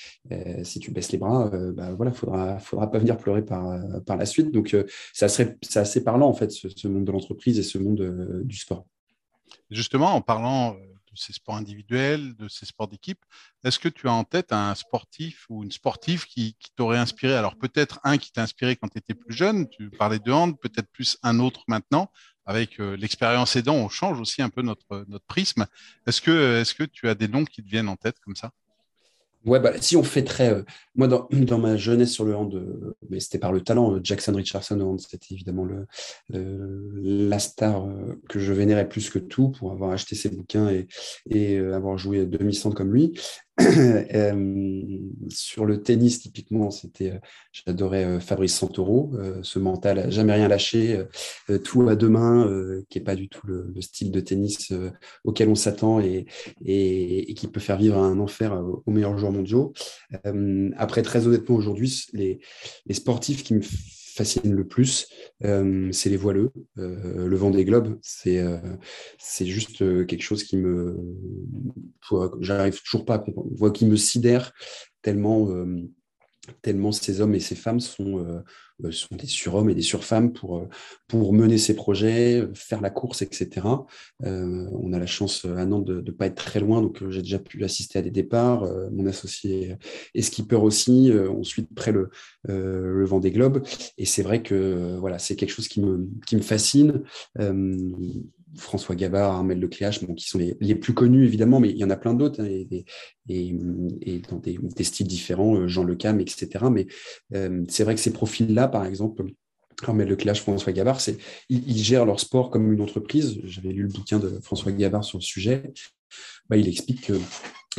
si 0.62 0.78
tu 0.78 0.90
baisses 0.92 1.12
les 1.12 1.18
bras, 1.18 1.50
bah, 1.74 1.92
voilà, 1.94 2.12
faudra, 2.12 2.58
faudra 2.58 2.90
pas 2.90 2.98
venir 2.98 3.18
pleurer 3.18 3.44
par, 3.44 3.78
par 4.06 4.16
la 4.16 4.24
suite. 4.24 4.52
Donc, 4.52 4.74
c'est 5.12 5.24
assez, 5.76 6.04
parlant, 6.04 6.28
en 6.28 6.34
fait, 6.34 6.50
ce 6.50 6.88
monde 6.88 7.04
de 7.04 7.12
l'entreprise 7.12 7.58
et 7.58 7.62
ce 7.62 7.76
monde 7.76 8.42
du 8.44 8.56
sport. 8.56 8.86
Justement, 9.70 10.14
en 10.14 10.20
parlant 10.20 10.74
euh, 10.74 10.78
de 10.78 11.16
ces 11.16 11.32
sports 11.32 11.56
individuels, 11.56 12.34
de 12.36 12.48
ces 12.48 12.66
sports 12.66 12.88
d'équipe, 12.88 13.24
est-ce 13.64 13.78
que 13.78 13.88
tu 13.88 14.08
as 14.08 14.12
en 14.12 14.24
tête 14.24 14.52
un 14.52 14.74
sportif 14.74 15.46
ou 15.48 15.62
une 15.62 15.72
sportive 15.72 16.26
qui, 16.26 16.56
t'aurait 16.76 16.98
inspiré? 16.98 17.34
Alors 17.34 17.56
peut-être 17.56 18.00
un 18.04 18.18
qui 18.18 18.32
t'a 18.32 18.42
inspiré 18.42 18.76
quand 18.76 18.88
tu 18.88 18.98
étais 18.98 19.14
plus 19.14 19.34
jeune, 19.34 19.68
tu 19.68 19.90
parlais 19.90 20.18
de 20.18 20.32
hand, 20.32 20.58
peut-être 20.60 20.90
plus 20.90 21.18
un 21.22 21.38
autre 21.38 21.62
maintenant. 21.68 22.10
Avec 22.44 22.80
euh, 22.80 22.96
l'expérience 22.96 23.54
aidant, 23.54 23.76
on 23.76 23.88
change 23.88 24.20
aussi 24.20 24.42
un 24.42 24.50
peu 24.50 24.62
notre, 24.62 25.04
notre 25.06 25.24
prisme. 25.26 25.66
Est-ce 26.06 26.20
que, 26.20 26.60
est 26.60 26.74
que 26.74 26.82
tu 26.82 27.08
as 27.08 27.14
des 27.14 27.28
noms 27.28 27.44
qui 27.44 27.62
te 27.62 27.68
viennent 27.68 27.88
en 27.88 27.96
tête 27.96 28.18
comme 28.18 28.34
ça? 28.34 28.50
Ouais, 29.44 29.58
bah, 29.58 29.72
si 29.80 29.96
on 29.96 30.04
fait 30.04 30.22
très. 30.22 30.52
Euh, 30.52 30.62
moi, 30.94 31.08
dans, 31.32 31.58
ma 31.58 31.76
jeunesse 31.76 32.12
sur 32.12 32.24
le 32.24 32.36
hand, 32.36 32.54
euh, 32.54 32.94
mais 33.10 33.18
c'était 33.18 33.38
par 33.38 33.52
le 33.52 33.60
talent, 33.60 33.94
euh, 33.94 34.00
Jackson 34.02 34.34
Richardson 34.34 34.80
hand, 34.80 35.00
c'était 35.00 35.34
évidemment 35.34 35.64
le, 35.64 35.86
la 37.28 37.38
star 37.38 37.86
que 38.28 38.38
je 38.38 38.52
vénérais 38.52 38.88
plus 38.88 39.10
que 39.10 39.18
tout 39.18 39.50
pour 39.50 39.72
avoir 39.72 39.90
acheté 39.90 40.14
ses 40.14 40.28
bouquins 40.28 40.68
et, 40.70 40.86
et 41.28 41.58
avoir 41.58 41.98
joué 41.98 42.24
demi-centre 42.24 42.76
comme 42.76 42.92
lui. 42.92 43.18
Euh, 44.14 44.98
sur 45.28 45.64
le 45.64 45.82
tennis, 45.82 46.20
typiquement, 46.20 46.70
c'était, 46.70 47.12
euh, 47.12 47.18
j'adorais 47.52 48.04
euh, 48.04 48.20
Fabrice 48.20 48.54
Santoro, 48.54 49.12
ce 49.42 49.58
mental, 49.58 50.10
jamais 50.10 50.34
rien 50.34 50.48
lâché, 50.48 51.02
tout 51.64 51.88
à 51.88 51.96
deux 51.96 52.08
mains, 52.08 52.48
qui 52.88 52.98
n'est 52.98 53.04
pas 53.04 53.16
du 53.16 53.28
tout 53.28 53.46
le, 53.46 53.72
style 53.80 54.10
de 54.10 54.20
tennis 54.20 54.72
auquel 55.24 55.48
on 55.48 55.54
s'attend 55.54 56.00
et, 56.00 56.26
qui 56.64 57.48
peut 57.48 57.60
faire 57.60 57.78
vivre 57.78 57.98
un 57.98 58.18
enfer 58.18 58.62
aux 58.86 58.90
meilleurs 58.90 59.16
joueurs 59.18 59.32
mondiaux. 59.32 59.72
après, 60.76 61.02
très 61.02 61.26
honnêtement, 61.26 61.56
aujourd'hui, 61.56 62.06
les 62.12 62.40
sportifs 62.94 63.42
qui 63.42 63.54
me 63.54 63.62
fascine 64.14 64.54
le 64.54 64.66
plus, 64.66 65.08
euh, 65.44 65.90
c'est 65.92 66.10
les 66.10 66.16
voileux. 66.16 66.52
Euh, 66.78 67.26
le 67.26 67.36
vent 67.36 67.50
des 67.50 67.64
globes, 67.64 67.98
c'est 68.02 68.38
euh, 68.38 68.58
c'est 69.18 69.46
juste 69.46 69.78
quelque 70.06 70.22
chose 70.22 70.44
qui 70.44 70.56
me. 70.56 70.96
J'arrive 72.40 72.80
toujours 72.82 73.04
pas 73.04 73.14
à 73.14 73.18
comprendre. 73.18 73.72
Qui 73.72 73.86
me 73.86 73.96
sidère 73.96 74.52
tellement 75.02 75.48
tellement 76.60 76.92
ces 76.92 77.20
hommes 77.20 77.34
et 77.34 77.40
ces 77.40 77.54
femmes 77.54 77.80
sont, 77.80 78.18
euh, 78.18 78.40
euh, 78.84 78.90
sont 78.90 79.14
des 79.14 79.26
surhommes 79.26 79.70
et 79.70 79.74
des 79.74 79.82
surfemmes 79.82 80.32
pour, 80.32 80.58
euh, 80.58 80.68
pour 81.06 81.32
mener 81.32 81.56
ces 81.56 81.74
projets, 81.74 82.48
faire 82.54 82.80
la 82.80 82.90
course, 82.90 83.22
etc. 83.22 83.66
on 84.24 84.92
a 84.92 84.98
la 84.98 85.06
chance 85.06 85.44
à 85.44 85.64
Nantes 85.64 85.84
de 85.84 86.00
ne 86.00 86.10
pas 86.10 86.26
être 86.26 86.34
très 86.34 86.60
loin, 86.60 86.82
donc 86.82 87.08
j'ai 87.10 87.22
déjà 87.22 87.38
pu 87.38 87.62
assister 87.64 87.98
à 87.98 88.02
des 88.02 88.10
départs. 88.10 88.68
mon 88.92 89.06
associé 89.06 89.76
est 90.14 90.22
skipper 90.22 90.56
aussi, 90.56 91.12
ensuite 91.28 91.74
près 91.74 91.92
le, 91.92 92.10
le 92.44 93.04
vent 93.04 93.20
des 93.20 93.30
globes. 93.30 93.62
Et 93.98 94.06
c'est 94.06 94.22
vrai 94.22 94.42
que 94.42 94.96
voilà, 94.98 95.18
c'est 95.18 95.36
quelque 95.36 95.50
chose 95.50 95.68
qui 95.68 95.80
me, 95.80 96.08
qui 96.26 96.36
me 96.36 96.42
fascine. 96.42 97.02
François 98.56 98.94
Gabard, 98.94 99.34
Armel 99.34 99.60
Lecléache, 99.60 100.00
qui 100.16 100.28
sont 100.28 100.38
les, 100.38 100.74
plus 100.74 100.94
connus 100.94 101.24
évidemment, 101.24 101.60
mais 101.60 101.70
il 101.70 101.76
y 101.76 101.84
en 101.84 101.90
a 101.90 101.96
plein 101.96 102.14
d'autres 102.14 102.42
hein, 102.42 102.48
et, 103.28 104.22
dans 104.30 104.38
des, 104.38 104.84
styles 104.84 105.06
différents, 105.06 105.56
euh, 105.56 105.68
Jean 105.68 105.84
Le 105.84 105.94
Cam, 105.94 106.20
etc. 106.20 106.66
Mais 106.70 106.86
euh, 107.34 107.64
c'est 107.68 107.84
vrai 107.84 107.94
que 107.94 108.00
ces 108.00 108.12
profils-là, 108.12 108.68
par 108.68 108.84
exemple, 108.84 109.24
Armel 109.84 110.08
Lecléache, 110.08 110.42
François 110.42 110.72
Gabard, 110.72 111.00
ils, 111.48 111.68
ils, 111.68 111.82
gèrent 111.82 112.06
leur 112.06 112.20
sport 112.20 112.50
comme 112.50 112.72
une 112.72 112.80
entreprise. 112.80 113.40
J'avais 113.44 113.70
lu 113.70 113.82
le 113.82 113.88
bouquin 113.88 114.18
de 114.18 114.38
François 114.42 114.72
Gabard 114.72 115.04
sur 115.04 115.18
le 115.18 115.22
sujet. 115.22 115.72
Bah, 116.48 116.56
il 116.56 116.68
explique 116.68 117.06
que 117.06 117.14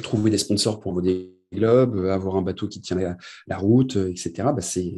trouver 0.02 0.32
des 0.32 0.38
sponsors 0.38 0.80
pour 0.80 0.94
vos 0.94 1.02
globes, 1.54 1.96
euh, 1.96 2.12
avoir 2.12 2.36
un 2.36 2.42
bateau 2.42 2.68
qui 2.68 2.82
tient 2.82 2.98
la, 3.48 3.58
route, 3.58 3.96
euh, 3.96 4.10
etc. 4.10 4.32
Bah, 4.56 4.62
c'est 4.62 4.98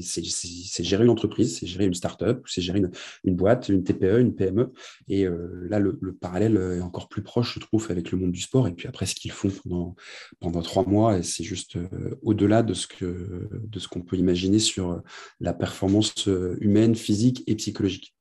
gérer 0.84 1.04
une 1.04 1.10
entreprise, 1.10 1.60
c'est 1.60 1.68
gérer 1.68 1.86
une 1.86 1.94
start-up, 1.94 2.44
c'est 2.48 2.62
gérer 2.62 2.82
une, 3.24 3.36
boîte, 3.36 3.70
une 3.70 3.84
TPE, 3.84 4.20
une 4.20 4.34
PME. 4.34 4.72
Et 5.08 5.26
euh, 5.26 5.68
là, 5.70 5.80
le, 5.80 5.98
parallèle 6.20 6.58
est 6.58 6.82
encore 6.82 7.10
plus 7.10 7.22
proche, 7.22 7.56
je 7.56 7.60
trouve, 7.60 7.88
avec 7.90 8.12
le 8.12 8.18
monde 8.18 8.32
du 8.32 8.42
sport. 8.42 8.68
Et 8.68 8.74
puis 8.74 8.88
après, 8.88 9.06
ce 9.06 9.16
qu'ils 9.16 9.32
font 9.32 9.52
pendant, 9.64 9.96
pendant 10.40 10.62
trois 10.62 10.86
mois, 10.86 11.22
c'est 11.22 11.44
juste 11.44 11.78
au-delà 12.22 12.64
de 12.64 12.74
ce 12.74 12.88
que 12.88 13.50
de 13.52 13.80
ce 13.80 13.88
qu'on 13.88 14.02
peut 14.02 14.16
imaginer 14.16 14.60
sur 14.60 15.02
la 15.40 15.54
performance 15.54 16.28
humaine, 16.60 16.96
physique 16.96 17.44
et 17.48 17.56
psychologique 17.56 18.15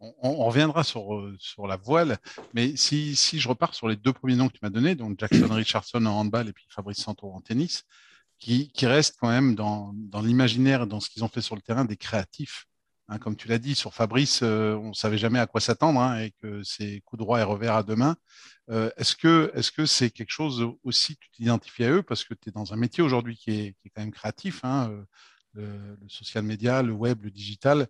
on, 0.00 0.44
reviendra 0.44 0.84
sur, 0.84 1.14
euh, 1.14 1.36
sur 1.38 1.66
la 1.66 1.76
voile, 1.76 2.18
mais 2.54 2.76
si, 2.76 3.16
si, 3.16 3.40
je 3.40 3.48
repars 3.48 3.74
sur 3.74 3.88
les 3.88 3.96
deux 3.96 4.12
premiers 4.12 4.36
noms 4.36 4.48
que 4.48 4.52
tu 4.52 4.60
m'as 4.62 4.70
donnés, 4.70 4.94
donc 4.94 5.18
Jackson 5.18 5.48
Richardson 5.50 6.04
en 6.06 6.20
handball 6.20 6.48
et 6.48 6.52
puis 6.52 6.66
Fabrice 6.68 6.98
Santoro 6.98 7.34
en 7.34 7.40
tennis, 7.40 7.84
qui, 8.38 8.70
qui 8.70 8.86
restent 8.86 9.16
quand 9.20 9.28
même 9.28 9.54
dans, 9.54 9.92
dans 9.94 10.20
l'imaginaire, 10.20 10.86
dans 10.86 11.00
ce 11.00 11.10
qu'ils 11.10 11.24
ont 11.24 11.28
fait 11.28 11.40
sur 11.40 11.56
le 11.56 11.62
terrain, 11.62 11.84
des 11.84 11.96
créatifs. 11.96 12.66
Hein, 13.08 13.18
comme 13.18 13.36
tu 13.36 13.48
l'as 13.48 13.58
dit, 13.58 13.74
sur 13.74 13.94
Fabrice, 13.94 14.40
euh, 14.42 14.74
on 14.76 14.90
ne 14.90 14.94
savait 14.94 15.18
jamais 15.18 15.38
à 15.38 15.46
quoi 15.46 15.60
s'attendre 15.60 16.00
hein, 16.00 16.20
et 16.20 16.30
que 16.42 16.62
c'est 16.62 17.00
coup 17.06 17.16
droit 17.16 17.40
et 17.40 17.42
revers 17.42 17.74
à 17.74 17.82
deux 17.82 17.96
mains. 17.96 18.16
Euh, 18.70 18.90
est-ce 18.98 19.16
que 19.16 19.50
est-ce 19.54 19.72
que 19.72 19.86
c'est 19.86 20.10
quelque 20.10 20.30
chose 20.30 20.68
aussi 20.84 21.16
que 21.16 21.24
tu 21.24 21.30
t'identifies 21.30 21.84
à 21.84 21.90
eux 21.90 22.02
parce 22.02 22.22
que 22.24 22.34
tu 22.34 22.50
es 22.50 22.52
dans 22.52 22.74
un 22.74 22.76
métier 22.76 23.02
aujourd'hui 23.02 23.36
qui 23.36 23.50
est, 23.50 23.72
qui 23.80 23.88
est, 23.88 23.90
quand 23.94 24.02
même 24.02 24.12
créatif, 24.12 24.62
hein, 24.62 24.92
le, 25.54 25.96
le, 25.96 26.08
social 26.08 26.44
media, 26.44 26.82
le 26.82 26.92
web, 26.92 27.22
le 27.22 27.30
digital, 27.30 27.88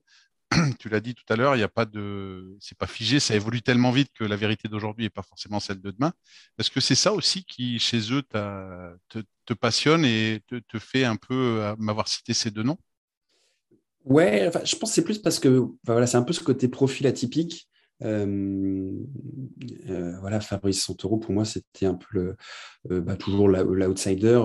tu 0.79 0.89
l'as 0.89 1.01
dit 1.01 1.15
tout 1.15 1.31
à 1.31 1.37
l'heure, 1.37 1.55
il 1.55 1.59
n'y 1.59 1.65
a 1.65 1.69
pas 1.69 1.85
de, 1.85 2.57
c'est 2.61 2.79
pas 2.79 2.87
figé, 2.87 3.21
ça 3.21 3.35
évolue 3.35 3.63
tellement 3.63 3.91
vite 3.91 4.11
que 4.15 4.25
la 4.25 4.37
vérité 4.37 4.69
d'aujourd'hui 4.69 5.05
n'est 5.05 5.11
pas 5.11 5.23
forcément 5.23 5.61
celle 5.61 5.81
de 5.81 5.91
demain. 5.91 6.13
Est-ce 6.59 6.71
que 6.71 6.81
c'est 6.81 6.95
ça 6.95 7.13
aussi 7.13 7.45
qui, 7.45 7.79
chez 7.79 8.13
eux, 8.13 8.23
te, 8.23 9.53
passionne 9.55 10.05
et 10.05 10.43
te, 10.47 10.57
te, 10.57 10.79
fait 10.79 11.05
un 11.05 11.17
peu 11.17 11.61
euh, 11.61 11.75
m'avoir 11.79 12.09
cité 12.09 12.33
ces 12.35 12.51
deux 12.51 12.63
noms? 12.63 12.79
Ouais, 14.05 14.47
enfin, 14.49 14.61
je 14.65 14.75
pense 14.77 14.91
que 14.91 14.95
c'est 14.95 15.05
plus 15.05 15.19
parce 15.19 15.39
que 15.39 15.67
voilà, 15.85 16.07
c'est 16.07 16.17
un 16.17 16.23
peu 16.23 16.33
ce 16.33 16.43
côté 16.43 16.69
profil 16.69 17.07
atypique. 17.07 17.68
Euh, 18.05 18.93
euh, 19.89 20.17
voilà, 20.21 20.41
Fabrice 20.41 20.83
Santoro, 20.83 21.19
pour 21.19 21.33
moi, 21.33 21.45
c'était 21.45 21.87
un 21.87 21.95
peu 21.95 22.35
euh, 22.91 23.01
bah, 23.01 23.17
toujours 23.17 23.49
l'outsider, 23.49 24.41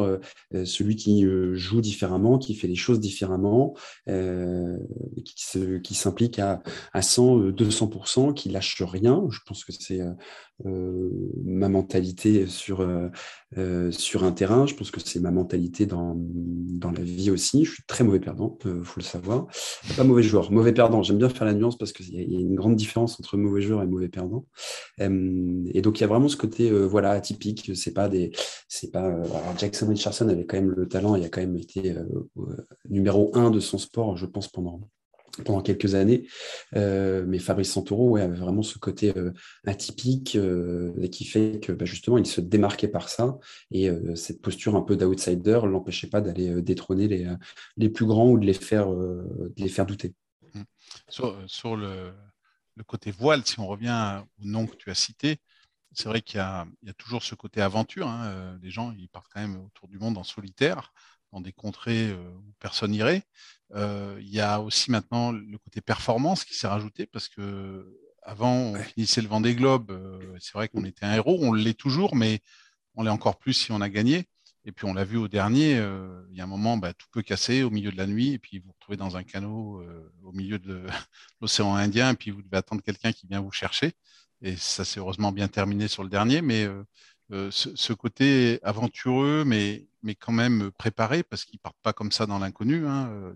celui 0.65 0.95
qui 0.95 1.25
joue 1.53 1.81
différemment, 1.81 2.37
qui 2.37 2.55
fait 2.55 2.67
les 2.67 2.75
choses 2.75 2.99
différemment, 2.99 3.75
qui 4.05 5.93
s'implique 5.93 6.39
à, 6.39 6.61
à 6.93 7.01
100, 7.01 7.51
200%, 7.51 8.33
qui 8.33 8.49
lâche 8.49 8.81
rien. 8.81 9.23
Je 9.29 9.39
pense 9.45 9.63
que 9.63 9.71
c'est 9.71 10.01
ma 10.65 11.69
mentalité 11.69 12.47
sur, 12.47 12.87
sur 13.91 14.23
un 14.23 14.31
terrain. 14.31 14.65
Je 14.65 14.75
pense 14.75 14.91
que 14.91 14.99
c'est 14.99 15.19
ma 15.19 15.31
mentalité 15.31 15.85
dans, 15.85 16.15
dans 16.15 16.91
la 16.91 17.01
vie 17.01 17.31
aussi. 17.31 17.65
Je 17.65 17.73
suis 17.73 17.83
très 17.83 18.03
mauvais 18.03 18.19
perdant, 18.19 18.57
il 18.65 18.83
faut 18.83 18.99
le 18.99 19.05
savoir. 19.05 19.47
Pas 19.95 20.03
mauvais 20.03 20.23
joueur, 20.23 20.51
mauvais 20.51 20.73
perdant. 20.73 21.03
J'aime 21.03 21.17
bien 21.17 21.29
faire 21.29 21.45
la 21.45 21.53
nuance 21.53 21.77
parce 21.77 21.91
qu'il 21.93 22.13
y, 22.13 22.35
a 22.35 22.39
une 22.39 22.55
grande 22.55 22.75
différence 22.75 23.19
entre 23.19 23.37
mauvais 23.43 23.61
joueur 23.61 23.83
et 23.83 23.87
mauvais 23.87 24.09
perdant. 24.09 24.45
et 24.99 25.81
donc, 25.81 25.99
il 25.99 26.01
y 26.01 26.03
a 26.03 26.07
vraiment 26.07 26.27
ce 26.27 26.37
côté 26.37 26.71
voilà, 26.71 27.11
atypique. 27.11 27.71
C'est 27.75 27.93
pas 27.93 28.09
des. 28.09 28.31
C'est 28.67 28.91
pas, 28.91 29.15
Jackson 29.57 29.87
Richardson 29.87 30.29
avait 30.29 30.45
quand 30.45 30.57
même 30.57 30.71
le 30.71 30.87
talent, 30.87 31.15
il 31.15 31.23
a 31.23 31.29
quand 31.29 31.41
même 31.41 31.57
été 31.57 31.95
numéro 32.89 33.31
un 33.35 33.51
de 33.51 33.59
son 33.59 33.77
sport, 33.77 34.17
je 34.17 34.25
pense, 34.25 34.47
pendant 34.47 34.81
pendant 35.45 35.61
quelques 35.61 35.95
années. 35.95 36.27
Euh, 36.75 37.23
mais 37.27 37.39
Fabrice 37.39 37.71
Santoro 37.71 38.09
ouais, 38.09 38.21
avait 38.21 38.37
vraiment 38.37 38.61
ce 38.61 38.77
côté 38.77 39.13
euh, 39.17 39.31
atypique 39.65 40.35
euh, 40.35 41.07
qui 41.07 41.25
fait 41.25 41.59
que 41.59 41.71
bah, 41.71 41.85
justement 41.85 42.17
il 42.17 42.25
se 42.25 42.41
démarquait 42.41 42.87
par 42.87 43.09
ça. 43.09 43.37
Et 43.71 43.89
cette 44.15 44.41
posture 44.41 44.75
un 44.75 44.81
peu 44.81 44.95
d'outsider 44.95 45.61
l'empêchait 45.65 46.07
pas 46.07 46.21
d'aller 46.21 46.61
détrôner 46.61 47.07
les, 47.07 47.27
les, 47.77 47.89
plus 47.89 48.05
grands 48.05 48.29
ou 48.29 48.37
de 48.37 48.45
les 48.45 48.53
faire, 48.53 48.89
de 48.89 49.51
les 49.57 49.69
faire 49.69 49.85
douter. 49.85 50.13
Mmh. 50.53 50.61
Sur, 51.47 51.75
le, 51.75 52.11
le, 52.75 52.83
côté 52.83 53.11
voile, 53.11 53.45
si 53.45 53.59
on 53.59 53.67
revient 53.67 54.23
au 54.41 54.45
nom 54.45 54.67
que 54.67 54.75
tu 54.75 54.89
as 54.89 54.95
cité, 54.95 55.37
c'est 55.93 56.09
vrai 56.09 56.21
qu'il 56.21 56.39
y, 56.39 56.87
y, 56.87 56.89
a 56.89 56.93
toujours 56.97 57.23
ce 57.23 57.35
côté 57.35 57.61
aventure. 57.61 58.07
Hein. 58.07 58.57
Les 58.61 58.71
gens, 58.71 58.91
ils 58.97 59.09
partent 59.09 59.29
quand 59.31 59.41
même 59.41 59.57
autour 59.63 59.87
du 59.87 59.99
monde 59.99 60.17
en 60.17 60.23
solitaire 60.23 60.91
dans 61.33 61.41
des 61.41 61.51
contrées 61.51 62.11
euh, 62.11 62.29
où 62.37 62.53
personne 62.59 62.91
n'irait. 62.91 63.23
Euh, 63.73 64.17
il 64.21 64.29
y 64.29 64.39
a 64.39 64.61
aussi 64.61 64.91
maintenant 64.91 65.31
le 65.31 65.57
côté 65.57 65.81
performance 65.81 66.45
qui 66.45 66.53
s'est 66.53 66.67
rajouté 66.67 67.05
parce 67.07 67.27
que 67.27 67.99
avant, 68.21 68.55
on 68.55 68.75
finissait 68.75 69.21
le 69.21 69.27
Vendée 69.27 69.55
Globe. 69.55 69.91
Euh, 69.91 70.37
c'est 70.39 70.53
vrai 70.53 70.69
qu'on 70.69 70.85
était 70.85 71.05
un 71.05 71.13
héros, 71.13 71.39
on 71.41 71.51
l'est 71.51 71.77
toujours, 71.77 72.15
mais 72.15 72.39
on 72.95 73.03
l'est 73.03 73.09
encore 73.09 73.37
plus 73.37 73.53
si 73.53 73.71
on 73.71 73.81
a 73.81 73.89
gagné. 73.89 74.29
Et 74.65 74.71
puis 74.71 74.85
on 74.85 74.93
l'a 74.93 75.03
vu 75.03 75.17
au 75.17 75.27
dernier, 75.27 75.71
il 76.31 76.37
y 76.37 76.41
a 76.41 76.43
un 76.43 76.47
moment, 76.47 76.77
bah, 76.77 76.93
tout 76.93 77.07
peut 77.11 77.21
casser 77.21 77.63
au 77.63 77.69
milieu 77.69 77.91
de 77.91 77.97
la 77.97 78.07
nuit, 78.07 78.33
et 78.33 78.39
puis 78.39 78.59
vous 78.59 78.67
vous 78.67 78.73
retrouvez 78.73 78.97
dans 78.97 79.17
un 79.17 79.23
canot 79.23 79.83
au 80.23 80.31
milieu 80.31 80.57
de 80.57 80.85
l'océan 81.41 81.75
Indien, 81.75 82.11
et 82.11 82.15
puis 82.15 82.31
vous 82.31 82.41
devez 82.41 82.57
attendre 82.57 82.81
quelqu'un 82.81 83.11
qui 83.11 83.27
vient 83.27 83.41
vous 83.41 83.51
chercher. 83.51 83.91
Et 84.41 84.55
ça 84.55 84.85
s'est 84.85 84.99
heureusement 84.99 85.33
bien 85.33 85.49
terminé 85.49 85.87
sur 85.87 86.03
le 86.03 86.09
dernier, 86.09 86.41
mais 86.41 86.67
euh, 87.33 87.49
ce, 87.51 87.93
côté 87.93 88.59
aventureux, 88.63 89.43
mais, 89.45 89.87
mais 90.03 90.13
quand 90.13 90.31
même 90.31 90.71
préparé, 90.71 91.23
parce 91.23 91.45
qu'ils 91.45 91.57
ne 91.57 91.61
partent 91.61 91.81
pas 91.81 91.93
comme 91.93 92.11
ça 92.11 92.25
dans 92.25 92.37
l'inconnu. 92.37 92.85
Hein, 92.85 93.09
euh, 93.09 93.33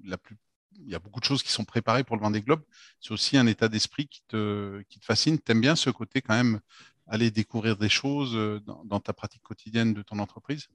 il 0.00 0.90
y 0.90 0.94
a 0.94 0.98
beaucoup 0.98 1.20
de 1.20 1.24
choses 1.24 1.42
qui 1.42 1.52
sont 1.52 1.64
préparées 1.64 2.04
pour 2.04 2.16
le 2.16 2.22
Vendée 2.22 2.40
Globe. 2.40 2.62
C'est 3.00 3.12
aussi 3.12 3.36
un 3.36 3.46
état 3.46 3.68
d'esprit 3.68 4.08
qui 4.08 4.22
te, 4.26 4.82
qui 4.88 4.98
te 4.98 5.04
fascine. 5.04 5.38
Tu 5.38 5.52
aimes 5.52 5.60
bien 5.60 5.76
ce 5.76 5.90
côté 5.90 6.20
quand 6.20 6.34
même, 6.34 6.60
aller 7.08 7.30
découvrir 7.30 7.76
des 7.76 7.88
choses 7.88 8.34
euh, 8.36 8.60
dans 8.84 9.00
ta 9.00 9.12
pratique 9.12 9.42
quotidienne 9.42 9.94
de 9.94 10.02
ton 10.02 10.18
entreprise? 10.18 10.68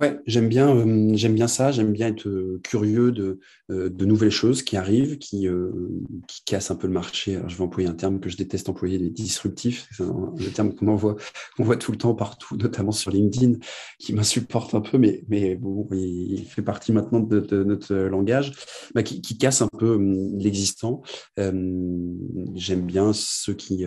Ouais, 0.00 0.18
j'aime 0.26 0.48
bien, 0.48 0.74
euh, 0.74 1.10
j'aime 1.14 1.34
bien 1.34 1.46
ça. 1.46 1.72
J'aime 1.72 1.92
bien 1.92 2.08
être 2.08 2.26
euh, 2.26 2.58
curieux 2.64 3.12
de, 3.12 3.38
euh, 3.70 3.90
de 3.90 4.06
nouvelles 4.06 4.30
choses 4.30 4.62
qui 4.62 4.78
arrivent, 4.78 5.18
qui, 5.18 5.46
qui 6.26 6.42
cassent 6.46 6.70
un 6.70 6.76
peu 6.76 6.86
le 6.86 6.92
marché. 6.94 7.38
Je 7.46 7.56
vais 7.56 7.62
employer 7.62 7.86
un 7.86 7.94
terme 7.94 8.18
que 8.18 8.30
je 8.30 8.36
déteste 8.38 8.70
employer, 8.70 8.96
les 8.96 9.10
disruptifs. 9.10 9.88
C'est 9.94 10.04
un, 10.04 10.32
terme 10.54 10.74
qu'on 10.74 10.96
voit, 10.96 11.16
qu'on 11.56 11.64
voit 11.64 11.76
tout 11.76 11.92
le 11.92 11.98
temps 11.98 12.14
partout, 12.14 12.56
notamment 12.56 12.92
sur 12.92 13.10
LinkedIn, 13.10 13.58
qui 13.98 14.14
m'insupporte 14.14 14.74
un 14.74 14.80
peu, 14.80 14.96
mais, 14.96 15.22
mais 15.28 15.56
bon, 15.56 15.86
il 15.92 16.46
fait 16.46 16.62
partie 16.62 16.92
maintenant 16.92 17.20
de, 17.20 17.62
notre 17.62 17.94
langage, 17.94 18.52
bah, 18.94 19.02
qui, 19.02 19.20
casse 19.36 19.60
un 19.60 19.68
peu 19.68 19.98
l'existant. 20.38 21.02
j'aime 21.36 22.86
bien 22.86 23.12
ceux 23.12 23.54
qui 23.54 23.84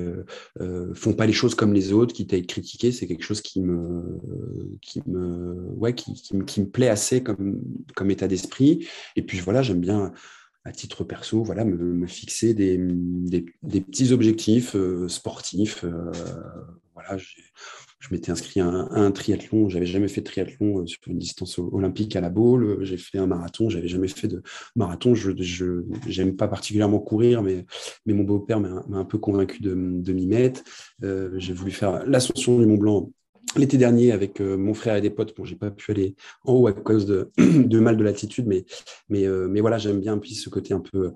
font 0.93 1.13
pas 1.13 1.25
les 1.25 1.33
choses 1.33 1.55
comme 1.55 1.73
les 1.73 1.91
autres, 1.91 2.13
qui 2.13 2.27
t'aient 2.27 2.43
critiqué. 2.43 2.91
C'est 2.91 3.07
quelque 3.07 3.23
chose 3.23 3.41
qui 3.41 3.61
me, 3.61 4.19
qui 4.81 5.01
me, 5.07 5.71
ouais, 5.77 5.95
qui, 5.95 6.02
me 6.33 6.65
plaît 6.65 6.89
assez 6.89 7.23
comme, 7.23 7.61
comme 7.95 8.11
état 8.11 8.27
d'esprit. 8.27 8.87
Et 9.15 9.21
puis 9.21 9.39
voilà, 9.39 9.61
j'aime 9.61 9.79
bien 9.79 10.13
à 10.65 10.71
titre 10.71 11.03
perso, 11.03 11.43
voilà, 11.43 11.65
me, 11.65 12.07
fixer 12.07 12.53
des, 12.53 12.79
des, 12.79 13.81
petits 13.81 14.13
objectifs 14.13 14.75
euh, 14.75 15.09
sportifs. 15.09 15.83
Euh, 15.83 16.11
voilà, 16.93 17.17
je 17.17 18.07
m'étais 18.11 18.31
inscrit 18.31 18.61
à 18.61 18.67
un, 18.67 18.89
un 18.91 19.11
triathlon. 19.11 19.67
J'avais 19.67 19.85
jamais 19.85 20.07
fait 20.07 20.21
de 20.21 20.25
triathlon 20.25 20.79
euh, 20.79 20.85
sur 20.85 21.01
une 21.07 21.17
distance 21.17 21.59
olympique 21.59 22.15
à 22.15 22.21
la 22.21 22.29
boule. 22.29 22.77
J'ai 22.81 22.95
fait 22.95 23.17
un 23.17 23.27
marathon. 23.27 23.69
J'avais 23.69 23.89
jamais 23.89 24.07
fait 24.07 24.29
de 24.29 24.41
marathon. 24.77 25.13
Je 25.15 25.83
n'aime 26.17 26.37
pas 26.37 26.47
particulièrement 26.47 26.99
courir, 26.99 27.41
mais, 27.41 27.65
mais 28.05 28.13
mon 28.13 28.23
beau-père 28.23 28.61
m'a 28.61 28.83
un 28.97 29.05
peu 29.05 29.17
convaincu 29.17 29.61
de, 29.61 29.75
de 29.75 30.13
m'y 30.13 30.27
mettre. 30.27 30.61
J'ai 31.01 31.53
voulu 31.53 31.71
faire 31.71 32.05
l'ascension 32.05 32.57
du 32.57 32.65
Mont 32.65 32.77
Blanc 32.77 33.09
l'été 33.55 33.77
dernier 33.77 34.11
avec 34.11 34.41
euh, 34.41 34.57
mon 34.57 34.73
frère 34.73 34.95
et 34.95 35.01
des 35.01 35.09
potes. 35.09 35.35
Bon, 35.35 35.45
j'ai 35.45 35.55
pas 35.55 35.71
pu 35.71 35.91
aller 35.91 36.15
en 36.43 36.53
haut 36.53 36.67
à 36.67 36.73
cause 36.73 37.05
de, 37.05 37.31
de 37.37 37.79
mal 37.79 37.97
de 37.97 38.03
latitude, 38.03 38.47
mais, 38.47 38.65
mais, 39.09 39.25
euh, 39.25 39.47
mais 39.47 39.61
voilà, 39.61 39.77
j'aime 39.77 39.99
bien 39.99 40.17
puis 40.17 40.35
ce 40.35 40.49
côté 40.49 40.73
un 40.73 40.79
peu, 40.79 41.11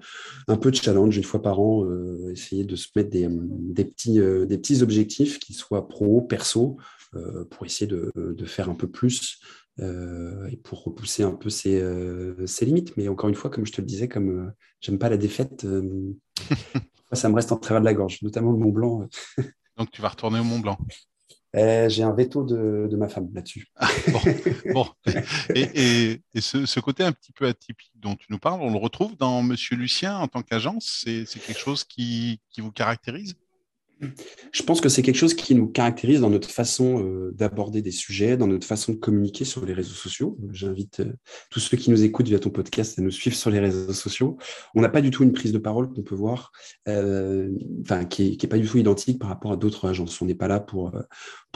un 0.47 0.57
peu 0.57 0.71
de 0.71 0.75
challenge 0.75 1.17
une 1.17 1.23
fois 1.23 1.41
par 1.41 1.59
an, 1.59 1.85
euh, 1.85 2.31
essayer 2.31 2.63
de 2.63 2.75
se 2.75 2.87
mettre 2.95 3.09
des, 3.09 3.27
des 3.29 3.85
petits, 3.85 4.19
des 4.19 4.57
petits 4.57 4.81
objectifs 4.81 5.39
qui 5.39 5.53
soient 5.53 5.87
pro, 5.87 6.21
perso, 6.21 6.77
pour 7.49 7.65
essayer 7.65 7.87
de, 7.87 8.11
de, 8.15 8.45
faire 8.45 8.69
un 8.69 8.75
peu 8.75 8.87
plus 8.87 9.39
et 9.79 10.57
pour 10.57 10.83
repousser 10.83 11.23
un 11.23 11.31
peu 11.31 11.49
ses, 11.49 11.81
ses, 12.45 12.65
limites. 12.65 12.95
Mais 12.95 13.07
encore 13.07 13.29
une 13.29 13.35
fois, 13.35 13.49
comme 13.49 13.65
je 13.65 13.71
te 13.71 13.81
le 13.81 13.87
disais, 13.87 14.07
comme 14.07 14.51
j'aime 14.81 14.99
pas 14.99 15.09
la 15.09 15.17
défaite, 15.17 15.65
ça 17.13 17.29
me 17.29 17.35
reste 17.35 17.51
en 17.51 17.57
travers 17.57 17.81
de 17.81 17.85
la 17.85 17.93
gorge, 17.93 18.21
notamment 18.21 18.51
le 18.51 18.59
Mont 18.59 18.71
Blanc. 18.71 19.07
Donc 19.77 19.89
tu 19.89 20.01
vas 20.01 20.09
retourner 20.09 20.39
au 20.39 20.43
Mont 20.43 20.59
Blanc. 20.59 20.77
Eh, 21.53 21.87
j'ai 21.89 22.03
un 22.03 22.13
veto 22.13 22.43
de, 22.43 22.95
ma 22.95 23.07
femme 23.07 23.29
là-dessus. 23.33 23.67
Ah, 23.75 23.87
bon, 24.73 24.85
Et, 25.55 26.21
ce, 26.39 26.79
côté 26.79 27.03
un 27.03 27.11
petit 27.11 27.31
peu 27.31 27.47
atypique 27.47 27.93
dont 27.95 28.15
tu 28.15 28.27
nous 28.29 28.39
parles, 28.39 28.61
on 28.61 28.71
le 28.71 28.77
retrouve 28.77 29.15
dans 29.17 29.41
Monsieur 29.41 29.75
Lucien 29.75 30.17
en 30.17 30.27
tant 30.27 30.41
qu'agence. 30.41 31.03
C'est 31.05 31.39
quelque 31.39 31.59
chose 31.59 31.83
qui 31.83 32.39
vous 32.57 32.71
caractérise? 32.71 33.35
Je 34.51 34.63
pense 34.63 34.81
que 34.81 34.89
c'est 34.89 35.01
quelque 35.01 35.15
chose 35.15 35.33
qui 35.33 35.55
nous 35.55 35.67
caractérise 35.67 36.21
dans 36.21 36.29
notre 36.29 36.49
façon 36.49 37.03
euh, 37.03 37.31
d'aborder 37.33 37.81
des 37.81 37.91
sujets, 37.91 38.37
dans 38.37 38.47
notre 38.47 38.67
façon 38.67 38.93
de 38.93 38.97
communiquer 38.97 39.45
sur 39.45 39.65
les 39.65 39.73
réseaux 39.73 39.95
sociaux. 39.95 40.37
J'invite 40.51 40.99
euh, 40.99 41.13
tous 41.49 41.59
ceux 41.59 41.77
qui 41.77 41.89
nous 41.89 42.03
écoutent 42.03 42.27
via 42.27 42.39
ton 42.39 42.49
podcast 42.49 42.99
à 42.99 43.01
nous 43.01 43.11
suivre 43.11 43.35
sur 43.35 43.49
les 43.49 43.59
réseaux 43.59 43.93
sociaux. 43.93 44.37
On 44.75 44.81
n'a 44.81 44.89
pas 44.89 45.01
du 45.01 45.09
tout 45.09 45.23
une 45.23 45.33
prise 45.33 45.51
de 45.51 45.57
parole 45.57 45.89
qu'on 45.89 46.03
peut 46.03 46.15
voir, 46.15 46.51
euh, 46.87 47.49
enfin, 47.81 48.05
qui 48.05 48.37
n'est 48.41 48.49
pas 48.49 48.59
du 48.59 48.67
tout 48.67 48.77
identique 48.77 49.19
par 49.19 49.29
rapport 49.29 49.51
à 49.51 49.57
d'autres 49.57 49.87
agences. 49.87 50.21
On 50.21 50.25
n'est 50.25 50.35
pas 50.35 50.47
là 50.47 50.59
pour, 50.59 50.91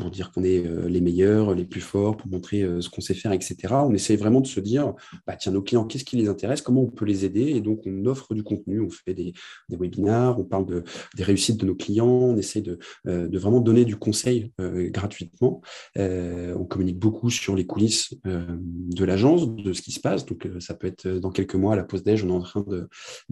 pour 0.01 0.09
dire 0.09 0.31
qu'on 0.31 0.43
est 0.43 0.63
les 0.87 1.01
meilleurs, 1.01 1.53
les 1.53 1.65
plus 1.65 1.81
forts, 1.81 2.17
pour 2.17 2.27
montrer 2.27 2.65
ce 2.81 2.89
qu'on 2.89 3.01
sait 3.01 3.13
faire, 3.13 3.31
etc. 3.31 3.55
On 3.71 3.93
essaie 3.93 4.15
vraiment 4.15 4.41
de 4.41 4.47
se 4.47 4.59
dire, 4.59 4.93
bah, 5.27 5.35
tiens, 5.35 5.51
nos 5.51 5.61
clients, 5.61 5.85
qu'est-ce 5.85 6.03
qui 6.03 6.17
les 6.17 6.27
intéresse, 6.27 6.61
comment 6.61 6.81
on 6.81 6.89
peut 6.89 7.05
les 7.05 7.23
aider? 7.25 7.51
Et 7.51 7.61
donc, 7.61 7.81
on 7.85 8.05
offre 8.05 8.33
du 8.33 8.43
contenu, 8.43 8.81
on 8.81 8.89
fait 8.89 9.13
des, 9.13 9.33
des 9.69 9.77
webinars, 9.77 10.39
on 10.39 10.43
parle 10.43 10.65
de, 10.65 10.83
des 11.15 11.23
réussites 11.23 11.59
de 11.59 11.65
nos 11.65 11.75
clients 11.75 12.01
on 12.01 12.37
essaie 12.37 12.63
euh, 13.07 13.27
de, 13.27 13.39
vraiment 13.39 13.61
donner 13.61 13.85
du 13.85 13.95
conseil 13.95 14.51
euh, 14.59 14.89
gratuitement. 14.89 15.61
Euh, 15.97 16.55
on 16.57 16.65
communique 16.65 16.99
beaucoup 16.99 17.29
sur 17.29 17.55
les 17.55 17.65
coulisses 17.65 18.13
de 18.23 19.05
l'agence, 19.05 19.53
de 19.53 19.73
ce 19.73 19.81
qui 19.81 19.91
se 19.91 19.99
passe. 19.99 20.25
Donc, 20.25 20.47
ça 20.59 20.73
peut 20.73 20.87
être 20.87 21.07
dans 21.07 21.31
quelques 21.31 21.55
mois, 21.55 21.73
à 21.73 21.75
la 21.75 21.83
pause 21.83 22.03
déj, 22.03 22.23
on 22.23 22.29
est 22.29 22.31
en 22.31 22.41
train 22.41 22.65
de, 22.67 22.87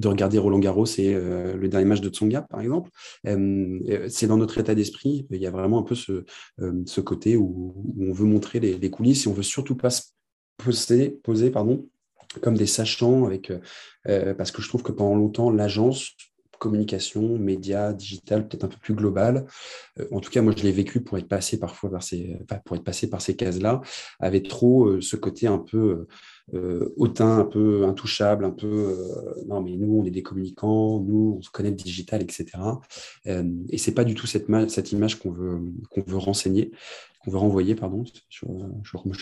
regarder 0.07 0.37
Roland 0.37 0.59
Garros 0.59 0.85
et 0.97 1.13
le 1.13 1.67
dernier 1.67 1.85
match 1.85 2.01
de 2.01 2.09
Tsonga, 2.09 2.41
par 2.43 2.61
exemple. 2.61 2.89
c'est 3.23 4.27
dans 4.27 4.37
notre 4.37 4.57
état 4.57 4.75
d'esprit. 4.75 5.27
Il 5.29 5.41
y 5.41 5.47
a 5.47 5.51
vraiment 5.51 5.79
un 5.79 5.83
peu 5.83 5.95
ce, 5.95 6.25
côté 7.01 7.37
où, 7.37 7.73
on 7.99 8.11
veut 8.11 8.25
montrer 8.25 8.59
les, 8.59 8.89
coulisses 8.89 9.25
et 9.25 9.29
on 9.29 9.33
veut 9.33 9.43
surtout 9.43 9.75
pas 9.75 9.89
se 9.89 10.03
poser, 10.57 11.19
comme 12.41 12.57
des 12.57 12.67
sachants 12.67 13.25
avec 13.25 13.51
parce 14.37 14.51
que 14.51 14.61
je 14.61 14.67
trouve 14.67 14.83
que 14.83 14.91
pendant 14.91 15.15
longtemps 15.15 15.51
l'agence 15.51 16.15
communication, 16.59 17.39
médias, 17.39 17.93
digital, 17.93 18.47
peut-être 18.47 18.65
un 18.65 18.67
peu 18.67 18.77
plus 18.77 18.93
global. 18.93 19.47
Euh, 19.99 20.05
en 20.11 20.19
tout 20.19 20.29
cas, 20.29 20.41
moi, 20.41 20.53
je 20.55 20.61
l'ai 20.61 20.71
vécu 20.71 21.01
pour 21.01 21.17
être 21.17 21.27
passé 21.27 21.57
parfois 21.57 21.89
par 21.89 22.03
ces, 22.03 23.35
cases-là, 23.35 23.81
avec 24.19 24.47
trop 24.47 24.85
euh, 24.85 25.01
ce 25.01 25.15
côté 25.15 25.47
un 25.47 25.57
peu 25.57 26.05
euh, 26.53 26.93
hautain, 26.97 27.39
un 27.39 27.45
peu 27.45 27.85
intouchable, 27.85 28.45
un 28.45 28.51
peu 28.51 28.97
non, 29.47 29.61
mais 29.61 29.75
nous, 29.75 29.99
on 29.99 30.05
est 30.05 30.11
des 30.11 30.23
communicants, 30.23 30.99
nous, 30.99 31.37
on 31.39 31.41
se 31.41 31.49
connaît 31.49 31.69
le 31.69 31.75
digital, 31.75 32.21
etc. 32.21 32.47
et 33.25 33.77
c'est 33.77 33.93
pas 33.93 34.03
du 34.03 34.15
tout 34.15 34.27
cette, 34.27 34.47
cette 34.69 34.91
image 34.91 35.19
qu'on 35.19 35.31
veut, 35.31 35.59
qu'on 35.89 36.01
veut 36.01 36.17
renseigner 36.17 36.71
qu'on 37.19 37.31
veut 37.31 37.37
renvoyer, 37.37 37.75
pardon, 37.75 38.03
je, 38.29 38.45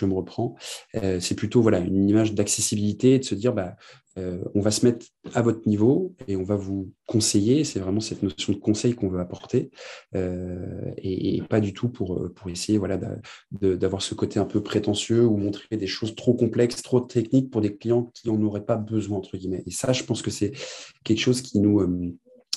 me 0.05 0.13
reprends, 0.13 0.55
c'est 0.93 1.35
plutôt 1.35 1.61
voilà, 1.61 1.79
une 1.79 2.09
image 2.09 2.33
d'accessibilité 2.33 3.19
de 3.19 3.23
se 3.23 3.35
dire 3.35 3.53
bah, 3.53 3.75
euh, 4.17 4.43
on 4.55 4.61
va 4.61 4.71
se 4.71 4.85
mettre 4.85 5.05
à 5.33 5.41
votre 5.41 5.67
niveau 5.67 6.15
et 6.27 6.35
on 6.35 6.43
va 6.43 6.55
vous 6.55 6.91
conseiller. 7.05 7.63
C'est 7.63 7.79
vraiment 7.79 7.99
cette 7.99 8.23
notion 8.23 8.53
de 8.53 8.57
conseil 8.57 8.95
qu'on 8.95 9.09
veut 9.09 9.19
apporter 9.19 9.69
euh, 10.15 10.91
et, 10.97 11.41
pas 11.49 11.59
du 11.59 11.73
tout 11.73 11.89
pour, 11.89 12.29
pour 12.33 12.49
essayer 12.49 12.77
voilà, 12.77 12.99
d'avoir 13.51 14.01
ce 14.01 14.15
côté 14.15 14.39
un 14.39 14.45
peu 14.45 14.61
prétentieux 14.61 15.25
ou 15.25 15.37
montrer 15.37 15.77
des 15.77 15.87
choses 15.87 16.15
trop 16.15 16.33
complexes, 16.33 16.81
trop 16.81 16.99
techniques 16.99 17.51
pour 17.51 17.61
des 17.61 17.77
clients 17.77 18.11
qui 18.13 18.27
n'en 18.27 18.41
auraient 18.41 18.65
pas 18.65 18.75
besoin, 18.75 19.17
entre 19.19 19.37
guillemets. 19.37 19.63
Et 19.65 19.71
ça, 19.71 19.93
je 19.93 20.03
pense 20.03 20.21
que 20.21 20.31
c'est 20.31 20.51
quelque 21.03 21.19
chose 21.19 21.41
qui 21.41 21.59
nous, 21.59 21.79
euh, 21.79 22.15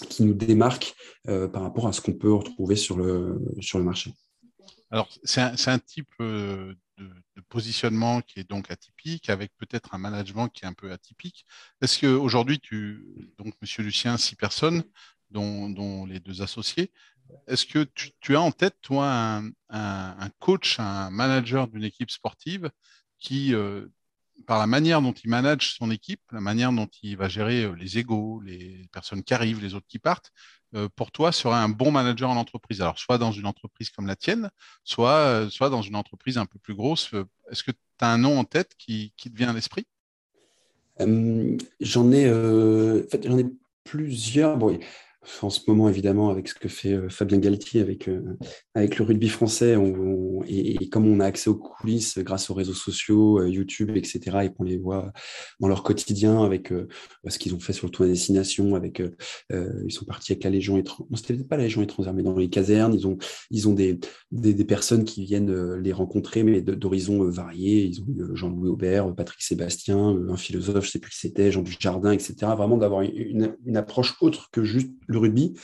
qui 0.09 0.25
nous 0.25 0.35
démarque 0.35 0.95
par 1.25 1.63
rapport 1.63 1.87
à 1.87 1.93
ce 1.93 2.01
qu'on 2.01 2.15
peut 2.15 2.33
retrouver 2.33 2.75
sur 2.75 2.97
le, 2.97 3.39
sur 3.61 3.79
le 3.79 3.85
marché. 3.85 4.15
Alors, 4.91 5.09
c'est 5.23 5.41
un, 5.41 5.79
type 5.79 6.13
de, 6.19 6.77
positionnement 7.49 8.23
qui 8.23 8.41
est 8.41 8.49
donc 8.49 8.71
atypique, 8.71 9.31
avec 9.31 9.53
peut-être 9.57 9.95
un 9.95 9.99
management 9.99 10.49
qui 10.49 10.65
est 10.65 10.69
un 10.69 10.73
peu 10.73 10.91
atypique. 10.93 11.47
Est-ce 11.81 12.01
qu'aujourd'hui, 12.01 12.59
tu, 12.59 13.07
donc, 13.39 13.55
Monsieur 13.63 13.85
Lucien, 13.85 14.17
six 14.17 14.37
personnes, 14.37 14.83
dont, 15.31 16.07
les 16.07 16.19
deux 16.19 16.43
associés, 16.43 16.91
est-ce 17.47 17.67
que 17.67 17.87
tu, 18.21 18.37
as 18.37 18.41
en 18.41 18.51
tête, 18.51 18.77
toi, 18.83 19.43
un, 19.69 20.31
coach, 20.41 20.81
un 20.81 21.11
manager 21.11 21.69
d'une 21.69 21.85
équipe 21.85 22.11
sportive 22.11 22.71
qui, 23.19 23.55
euh, 23.55 23.87
par 24.47 24.59
la 24.59 24.67
manière 24.67 25.03
dont 25.03 25.13
il 25.13 25.31
manage 25.31 25.75
son 25.75 25.91
équipe, 25.91 26.21
la 26.33 26.41
manière 26.41 26.73
dont 26.73 26.89
il 27.03 27.17
va 27.17 27.29
gérer 27.29 27.65
euh, 27.65 27.75
les 27.75 27.99
égaux, 27.99 28.41
les 28.45 28.89
personnes 28.93 29.23
qui 29.23 29.35
arrivent, 29.35 29.61
les 29.61 29.75
autres 29.75 29.87
qui 29.89 29.99
partent, 29.99 30.33
euh, 30.75 30.89
pour 30.95 31.11
toi, 31.11 31.33
serait 31.33 31.57
un 31.57 31.69
bon 31.69 31.91
manager 31.91 32.31
en 32.31 32.37
entreprise 32.37 32.81
Alors, 32.81 32.99
soit 32.99 33.19
dans 33.19 33.33
une 33.33 33.47
entreprise 33.47 33.91
comme 33.91 34.07
la 34.07 34.17
tienne, 34.17 34.51
soit, 34.85 35.49
soit 35.51 35.71
dans 35.71 35.83
une 35.83 35.97
entreprise 35.97 36.39
un 36.39 36.47
peu 36.47 36.59
plus 36.59 36.75
grosse. 36.75 37.11
Est-ce 37.51 37.63
que 37.63 37.73
tu 37.73 37.79
as 38.01 38.13
un 38.13 38.19
nom 38.19 38.39
en 38.39 38.45
tête 38.45 38.75
qui, 38.79 39.13
qui 39.17 39.31
te 39.31 39.37
vient 39.37 39.51
à 39.51 39.53
l'esprit? 39.53 39.87
J'en 40.99 42.13
ai, 42.13 42.31
en 42.31 43.09
fait, 43.09 43.25
ai 43.25 43.47
plusieurs. 43.85 44.57
Bon, 44.57 44.79
en 45.43 45.51
ce 45.51 45.61
moment, 45.69 45.89
évidemment, 45.89 46.31
avec 46.31 46.49
ce 46.49 46.55
que 46.55 46.69
fait 46.69 46.95
euh, 46.95 47.09
Fabien 47.11 47.39
Galtier 47.39 47.83
avec, 47.83 48.09
euh, 48.09 48.23
avec 48.75 48.99
le 48.99 49.05
rugby 49.05 49.29
français, 49.29 49.77
et, 50.47 50.89
comme 50.89 51.07
on 51.07 51.21
a 51.21 51.27
accès 51.27 51.51
aux 51.51 51.57
coulisses 51.57 52.19
grâce 52.19 52.49
aux 52.49 52.55
réseaux 52.55 52.75
sociaux, 52.75 53.39
euh, 53.39 53.49
YouTube, 53.49 53.97
etc., 53.97 54.39
et 54.45 54.51
qu'on 54.51 54.65
les 54.65 54.79
voit 54.79 55.13
dans 55.61 55.69
leur 55.69 55.83
quotidien 55.83 56.43
avec 56.43 56.73
ce 57.27 57.39
qu'ils 57.39 57.55
ont 57.55 57.61
fait 57.61 57.73
sur 57.73 57.87
le 57.87 57.91
tour 57.91 58.07
des 58.07 58.13
destinations, 58.13 58.75
avec, 58.75 59.03
ils 59.51 59.93
sont 59.93 60.05
partis 60.05 60.33
avec 60.33 60.45
la 60.45 60.51
Légion 60.51 60.77
étrangère, 60.79 61.07
c'était 61.17 61.45
pas 61.45 61.57
la 61.57 61.65
Légion 61.65 61.83
étrangère, 61.83 62.15
mais 62.15 62.23
dans 62.23 62.37
les 62.37 62.49
casernes, 62.49 62.95
ils 62.95 63.07
ont, 63.07 63.19
ils 63.51 63.69
ont 63.69 63.75
des, 63.75 63.99
des, 64.33 64.65
personnes 64.65 65.05
qui 65.05 65.25
viennent 65.25 65.75
les 65.75 65.93
rencontrer, 65.93 66.43
mais 66.43 66.61
d'horizons 66.63 67.29
variés. 67.29 67.85
Ils 67.85 68.01
ont 68.01 68.07
eu 68.09 68.37
Jean-Louis 68.37 68.69
Aubert, 68.69 69.15
Patrick 69.15 69.43
Sébastien, 69.43 70.17
un 70.29 70.37
philosophe, 70.37 70.87
je 70.87 70.91
sais 70.91 70.99
plus 70.99 71.11
qui 71.11 71.19
c'était, 71.19 71.51
Jean 71.53 71.63
Dujardin, 71.63 72.13
etc. 72.13 72.35
Vraiment 72.57 72.77
d'avoir 72.77 73.03
une, 73.03 73.57
une 73.65 73.77
approche 73.77 74.17
autre 74.21 74.49
que 74.53 74.65
juste 74.65 74.91
le 75.11 75.19
rugby, 75.19 75.55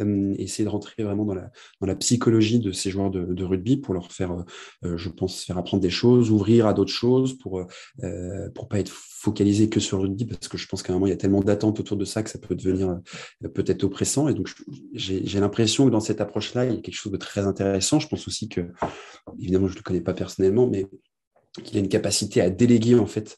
euh, 0.00 0.34
essayer 0.38 0.64
de 0.64 0.70
rentrer 0.70 1.04
vraiment 1.04 1.24
dans 1.24 1.34
la, 1.34 1.50
dans 1.80 1.86
la 1.86 1.94
psychologie 1.94 2.58
de 2.58 2.72
ces 2.72 2.90
joueurs 2.90 3.10
de, 3.10 3.44
rugby 3.44 3.76
pour 3.76 3.92
leur 3.92 4.10
faire, 4.10 4.32
euh, 4.32 4.42
euh, 4.84 4.96
je 4.96 5.10
pense, 5.10 5.44
faire 5.44 5.58
apprendre 5.58 5.82
des 5.82 5.90
choses, 5.90 6.30
ouvrir 6.30 6.66
à 6.66 6.72
d'autres 6.72 6.92
choses 6.92 7.36
pour 7.38 7.66
ne 8.02 8.48
pas 8.48 8.78
être 8.78 8.92
focalisé 8.92 9.68
que 9.68 9.78
sur 9.78 9.98
le 9.98 10.04
rugby 10.04 10.24
parce 10.24 10.48
que 10.48 10.56
je 10.56 10.66
pense 10.66 10.82
qu'à 10.82 10.92
un 10.92 10.96
moment 10.96 11.06
il 11.06 11.10
y 11.10 11.12
a 11.12 11.16
tellement 11.16 11.40
d'attentes 11.40 11.80
autour 11.80 11.96
de 11.96 12.04
ça 12.04 12.22
que 12.22 12.30
ça 12.30 12.38
peut 12.38 12.54
devenir 12.54 12.98
peut-être 13.54 13.84
oppressant 13.84 14.28
et 14.28 14.34
donc 14.34 14.48
j'ai 14.94 15.40
l'impression 15.40 15.86
que 15.86 15.90
dans 15.90 16.00
cette 16.00 16.20
approche-là 16.20 16.64
il 16.66 16.74
y 16.74 16.78
a 16.78 16.80
quelque 16.80 16.94
chose 16.94 17.12
de 17.12 17.18
très 17.18 17.42
intéressant. 17.46 17.98
Je 17.98 18.08
pense 18.08 18.26
aussi 18.26 18.48
que 18.48 18.62
évidemment 19.38 19.66
je 19.66 19.74
ne 19.74 19.78
le 19.78 19.82
connais 19.82 20.00
pas 20.00 20.14
personnellement 20.14 20.66
mais 20.66 20.86
qu'il 21.62 21.76
a 21.76 21.80
une 21.80 21.88
capacité 21.88 22.40
à 22.40 22.50
déléguer 22.50 22.98
en 22.98 23.06
fait 23.06 23.36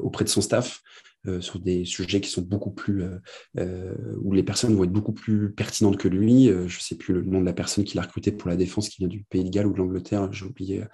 auprès 0.00 0.24
de 0.24 0.30
son 0.30 0.40
staff 0.40 0.82
euh, 1.26 1.42
sur 1.42 1.58
des 1.58 1.84
sujets 1.84 2.22
qui 2.22 2.30
sont 2.30 2.40
beaucoup 2.40 2.70
plus 2.70 3.02
euh, 3.02 3.18
euh, 3.58 3.94
où 4.22 4.32
les 4.32 4.42
personnes 4.42 4.74
vont 4.74 4.84
être 4.84 4.92
beaucoup 4.92 5.12
plus 5.12 5.52
pertinentes 5.52 5.98
que 5.98 6.08
lui. 6.08 6.46
je 6.46 6.52
ne 6.62 6.68
sais 6.80 6.96
plus 6.96 7.12
le 7.12 7.22
nom 7.22 7.40
de 7.40 7.44
la 7.44 7.52
personne 7.52 7.84
qui 7.84 7.96
l'a 7.96 8.02
recruté 8.02 8.32
pour 8.32 8.48
la 8.48 8.56
défense, 8.56 8.88
qui 8.88 8.98
vient 9.00 9.08
du 9.08 9.24
Pays 9.24 9.44
de 9.44 9.50
Galles 9.50 9.66
ou 9.66 9.72
de 9.74 9.78
l'Angleterre, 9.78 10.32
j'ai 10.32 10.46
oublié 10.46 10.84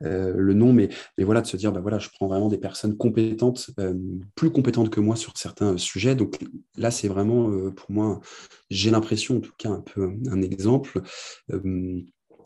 le 0.00 0.52
nom, 0.52 0.72
mais, 0.72 0.88
mais 1.16 1.24
voilà 1.24 1.42
de 1.42 1.46
se 1.46 1.56
dire 1.56 1.70
bah 1.70 1.80
voilà, 1.80 1.98
je 1.98 2.08
prends 2.08 2.26
vraiment 2.26 2.48
des 2.48 2.58
personnes 2.58 2.96
compétentes, 2.96 3.70
plus 4.34 4.50
compétentes 4.50 4.90
que 4.90 5.00
moi 5.00 5.14
sur 5.14 5.36
certains 5.36 5.76
sujets. 5.76 6.16
Donc 6.16 6.38
là, 6.76 6.90
c'est 6.90 7.08
vraiment 7.08 7.70
pour 7.70 7.90
moi, 7.90 8.20
j'ai 8.70 8.90
l'impression 8.90 9.36
en 9.36 9.40
tout 9.40 9.54
cas 9.56 9.70
un 9.70 9.80
peu 9.80 10.10
un, 10.28 10.42
exemple 10.42 11.02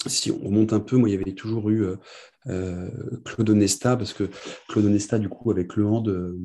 si 0.07 0.31
on 0.33 0.39
remonte 0.39 0.73
un 0.73 0.81
peu, 0.81 0.97
moi, 0.97 1.09
il 1.09 1.13
y 1.13 1.15
avait 1.15 1.33
toujours 1.33 1.71
eu 1.71 1.87
euh, 2.49 2.89
Claude 3.25 3.51
Onesta, 3.51 3.97
parce 3.97 4.13
que 4.13 4.29
Claude 4.69 4.87
Onesta, 4.87 5.19
du 5.19 5.29
coup, 5.29 5.51
avec 5.51 5.77
le 5.77 5.85
euh, 5.85 6.39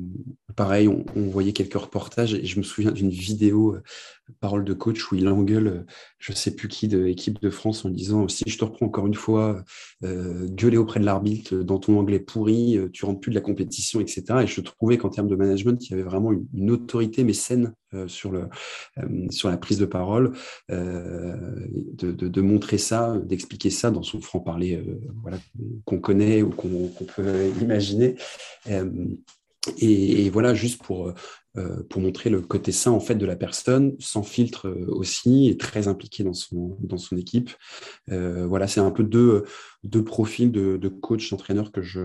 pareil, 0.54 0.88
on, 0.88 1.04
voyait 1.28 1.52
quelques 1.52 1.74
reportages 1.74 2.34
et 2.34 2.44
je 2.44 2.58
me 2.58 2.64
souviens 2.64 2.92
d'une 2.92 3.10
vidéo, 3.10 3.74
euh, 3.74 3.82
parole 4.40 4.64
de 4.64 4.74
coach, 4.74 5.10
où 5.10 5.14
il 5.14 5.26
engueule, 5.28 5.86
je 6.18 6.32
ne 6.32 6.36
sais 6.36 6.54
plus 6.54 6.68
qui, 6.68 6.86
de 6.86 6.98
l'équipe 6.98 7.40
de 7.40 7.50
France 7.50 7.84
en 7.84 7.88
disant 7.88 8.28
si 8.28 8.44
je 8.46 8.58
te 8.58 8.64
reprends 8.64 8.86
encore 8.86 9.06
une 9.06 9.14
fois, 9.14 9.64
gueuler 10.02 10.76
auprès 10.76 11.00
de 11.00 11.06
l'arbitre 11.06 11.56
dans 11.56 11.78
ton 11.78 11.98
anglais 11.98 12.18
pourri, 12.18 12.78
tu 12.92 13.06
rentres 13.06 13.20
plus 13.20 13.30
de 13.30 13.36
la 13.36 13.40
compétition, 13.40 14.00
etc. 14.00 14.24
Et 14.42 14.46
je 14.46 14.60
trouvais 14.60 14.98
qu'en 14.98 15.08
termes 15.08 15.28
de 15.28 15.36
management, 15.36 15.82
il 15.86 15.90
y 15.92 15.94
avait 15.94 16.02
vraiment 16.02 16.32
une, 16.52 16.70
autorité, 16.70 17.24
mais 17.24 17.32
saine, 17.32 17.72
sur, 18.06 18.30
le, 18.30 18.48
sur 19.30 19.48
la 19.48 19.56
prise 19.56 19.78
de 19.78 19.86
parole, 19.86 20.32
de, 20.68 22.12
de, 22.12 22.40
montrer 22.42 22.76
ça, 22.76 23.16
d'expliquer 23.24 23.70
ça 23.70 23.90
dans 23.90 24.02
son 24.02 24.20
franc-parler 24.20 24.84
voilà, 25.22 25.38
qu'on 25.88 26.00
connaît 26.00 26.42
ou 26.42 26.50
qu'on 26.50 26.90
peut 27.16 27.50
imaginer. 27.62 28.16
Euh, 28.68 28.90
et, 29.78 30.30
voilà, 30.30 30.54
juste 30.54 30.82
pour, 30.82 31.12
euh, 31.56 31.82
pour 31.88 32.00
montrer 32.00 32.30
le 32.30 32.42
côté 32.42 32.72
sain 32.72 32.90
en 32.90 33.00
fait 33.00 33.14
de 33.14 33.26
la 33.26 33.36
personne, 33.36 33.96
sans 33.98 34.22
filtre 34.22 34.68
euh, 34.68 34.86
aussi, 34.88 35.48
et 35.48 35.56
très 35.56 35.88
impliqué 35.88 36.24
dans 36.24 36.34
son, 36.34 36.76
dans 36.80 36.98
son 36.98 37.16
équipe. 37.16 37.50
voilà, 38.06 38.68
c'est 38.68 38.80
un 38.80 38.90
peu 38.90 39.02
deux, 39.02 39.44
deux 39.82 40.04
profils 40.04 40.52
de, 40.52 40.76
de 40.76 40.88
coach, 40.88 41.30
d'entraîneur 41.30 41.72
que 41.72 41.82
je, 41.82 42.02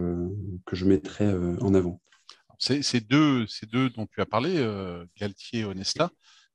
que 0.66 0.76
je 0.76 0.86
mettrais 0.86 1.34
en 1.62 1.74
avant. 1.74 2.02
Ces 2.60 3.02
deux, 3.02 3.46
ces 3.48 3.66
deux 3.66 3.90
dont 3.90 4.08
tu 4.08 4.22
as 4.22 4.26
parlé, 4.26 4.66
Galtier 5.20 5.62
et 5.62 5.66
Onesta, 5.66 6.12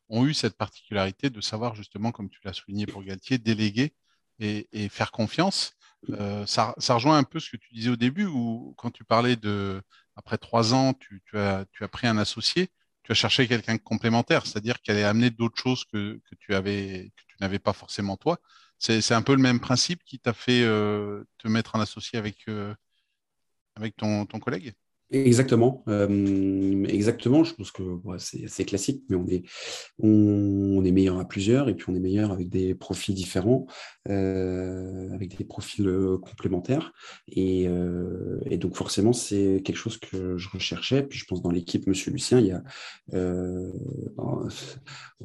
ont 0.09 0.25
eu 0.25 0.33
cette 0.33 0.57
particularité 0.57 1.29
de 1.29 1.41
savoir 1.43 1.75
justement, 1.75 2.12
comme 2.12 2.31
tu 2.31 2.41
l'as 2.45 2.55
souligné 2.55 2.87
pour 2.87 3.05
Galtier, 3.05 3.37
déléguer 3.37 3.93
et, 4.38 4.69
et 4.73 4.88
faire 4.88 5.11
confiance. 5.11 5.78
Euh, 6.11 6.47
ça, 6.47 6.75
rejoint 6.79 7.19
un 7.19 7.25
peu 7.25 7.41
ce 7.41 7.51
que 7.51 7.57
tu 7.57 7.75
disais 7.75 7.91
au 7.91 7.97
début, 7.97 8.27
où 8.27 8.75
quand 8.79 8.91
tu 8.91 9.05
parlais 9.05 9.37
de, 9.37 9.83
après 10.17 10.39
trois 10.39 10.75
ans, 10.75 10.95
tu, 10.95 11.23
as, 11.35 11.65
tu 11.73 11.85
as 11.85 11.89
pris 11.89 12.07
un 12.07 12.19
associé, 12.19 12.69
tu 13.03 13.13
as 13.13 13.15
cherché 13.15 13.49
quelqu'un 13.49 13.79
complémentaire, 13.79 14.47
c'est-à-dire 14.47 14.81
qu'elle 14.81 14.97
allait 14.97 15.05
amener 15.05 15.31
d'autres 15.31 15.61
choses 15.61 15.85
que, 15.85 16.21
tu 16.41 16.55
avais, 16.55 17.13
que 17.17 17.23
tu 17.27 17.37
n'avais 17.41 17.59
pas 17.59 17.73
forcément 17.73 18.17
toi. 18.17 18.39
C'est 18.79 19.13
un 19.13 19.23
peu 19.23 19.35
le 19.35 19.43
même 19.43 19.61
principe 19.61 20.05
qui 20.05 20.21
t'a 20.21 20.33
fait 20.33 20.63
euh, 20.63 21.25
te 21.39 21.49
mettre 21.49 21.75
en 21.75 21.81
associé 21.81 22.19
avec, 22.19 22.47
euh, 22.49 22.75
ton 23.97 24.27
collègue? 24.27 24.75
Exactement, 25.11 25.85
euh, 25.88 26.85
exactement. 26.85 27.42
Je 27.42 27.55
pense 27.55 27.71
que 27.71 27.83
c'est 28.18 28.44
assez 28.44 28.66
classique, 28.66 29.05
mais 29.09 29.16
on 29.16 29.27
est, 29.27 29.42
on, 29.99 30.85
est 30.85 30.92
meilleur 30.92 31.18
à 31.18 31.27
plusieurs 31.27 31.71
et 31.71 31.75
puis 31.75 31.87
on 31.88 31.94
est 31.94 32.01
meilleur 32.01 32.31
avec 32.31 32.51
des 32.51 32.75
profils 32.75 33.14
différents, 33.14 33.66
euh, 34.11 35.11
avec 35.14 35.38
des 35.38 35.44
profils 35.44 35.88
euh, 35.88 36.18
complémentaires. 36.18 36.92
Et, 37.27 37.68
donc 38.59 38.75
forcément, 38.75 39.14
c'est 39.14 39.62
quelque 39.64 39.77
chose 39.77 39.97
que 39.97 40.37
je 40.37 40.49
recherchais. 40.51 41.03
Puis 41.03 41.18
je 41.18 41.25
pense 41.25 41.40
dans 41.40 41.51
l'équipe, 41.51 41.87
Monsieur 41.87 42.12
Lucien, 42.12 42.40
il 42.40 42.47
y 42.47 42.53
a, 42.53 42.62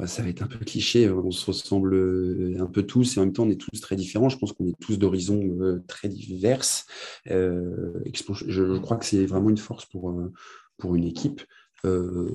ça 0.05 0.23
va 0.23 0.29
être 0.29 0.43
un 0.43 0.47
peu 0.47 0.59
cliché, 0.59 1.09
on 1.09 1.31
se 1.31 1.45
ressemble 1.45 2.55
un 2.57 2.67
peu 2.67 2.83
tous 2.83 3.17
et 3.17 3.19
en 3.19 3.25
même 3.25 3.33
temps 3.33 3.43
on 3.43 3.49
est 3.49 3.59
tous 3.59 3.81
très 3.81 3.97
différents. 3.97 4.29
Je 4.29 4.37
pense 4.37 4.53
qu'on 4.53 4.67
est 4.67 4.79
tous 4.79 4.97
d'horizons 4.97 5.81
très 5.87 6.07
diverses. 6.07 6.85
je 7.25 8.77
crois 8.79 8.97
que 8.97 9.05
c'est 9.05 9.25
vraiment 9.25 9.49
une 9.49 9.57
euh, 10.09 10.31
pour 10.77 10.95
une 10.95 11.05
équipe. 11.05 11.41
Euh, 11.85 12.31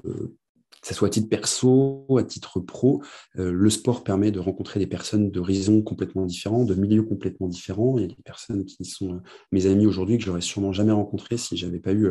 que 0.81 0.87
ce 0.87 0.95
soit 0.95 1.09
à 1.09 1.11
titre 1.11 1.29
perso, 1.29 2.07
à 2.17 2.23
titre 2.23 2.61
pro, 2.61 3.03
euh, 3.37 3.51
le 3.51 3.69
sport 3.69 4.05
permet 4.05 4.31
de 4.31 4.39
rencontrer 4.39 4.79
des 4.79 4.87
personnes 4.87 5.29
d'horizons 5.29 5.83
complètement 5.83 6.25
différents, 6.25 6.65
de 6.65 6.77
milieux 6.77 7.03
complètement 7.03 7.49
différents. 7.49 7.99
Il 7.99 8.03
y 8.03 8.05
a 8.05 8.09
des 8.09 8.23
personnes 8.25 8.65
qui 8.65 8.85
sont 8.85 9.21
mes 9.51 9.67
amis 9.67 9.87
aujourd'hui 9.87 10.19
que 10.19 10.25
j'aurais 10.25 10.41
sûrement 10.41 10.73
jamais 10.73 10.93
rencontrées 10.93 11.37
si 11.37 11.57
j'avais 11.57 11.81
pas 11.81 11.93
eu 11.93 12.11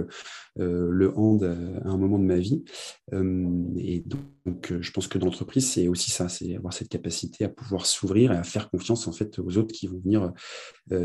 le 0.58 1.18
hand 1.18 1.44
à 1.46 1.88
un 1.88 1.98
moment 1.98 2.20
de 2.20 2.26
ma 2.26 2.40
vie. 2.40 2.66
et 3.14 4.04
donc, 4.06 4.74
je 4.82 4.92
pense 4.92 5.08
que 5.08 5.18
l'entreprise, 5.18 5.66
c'est 5.72 5.88
aussi 5.88 6.12
ça, 6.12 6.28
c'est 6.28 6.58
avoir 6.58 6.74
cette 6.74 6.90
capacité 6.90 7.46
à 7.46 7.50
pouvoir 7.50 7.86
s'ouvrir 7.86 8.34
et 8.34 8.38
à 8.38 8.44
faire 8.44 8.70
confiance 8.70 9.08
en 9.08 9.14
fait 9.14 9.40
aux 9.40 9.58
autres 9.58 9.74
qui 9.74 9.88
vont 9.88 10.02
venir 10.04 10.34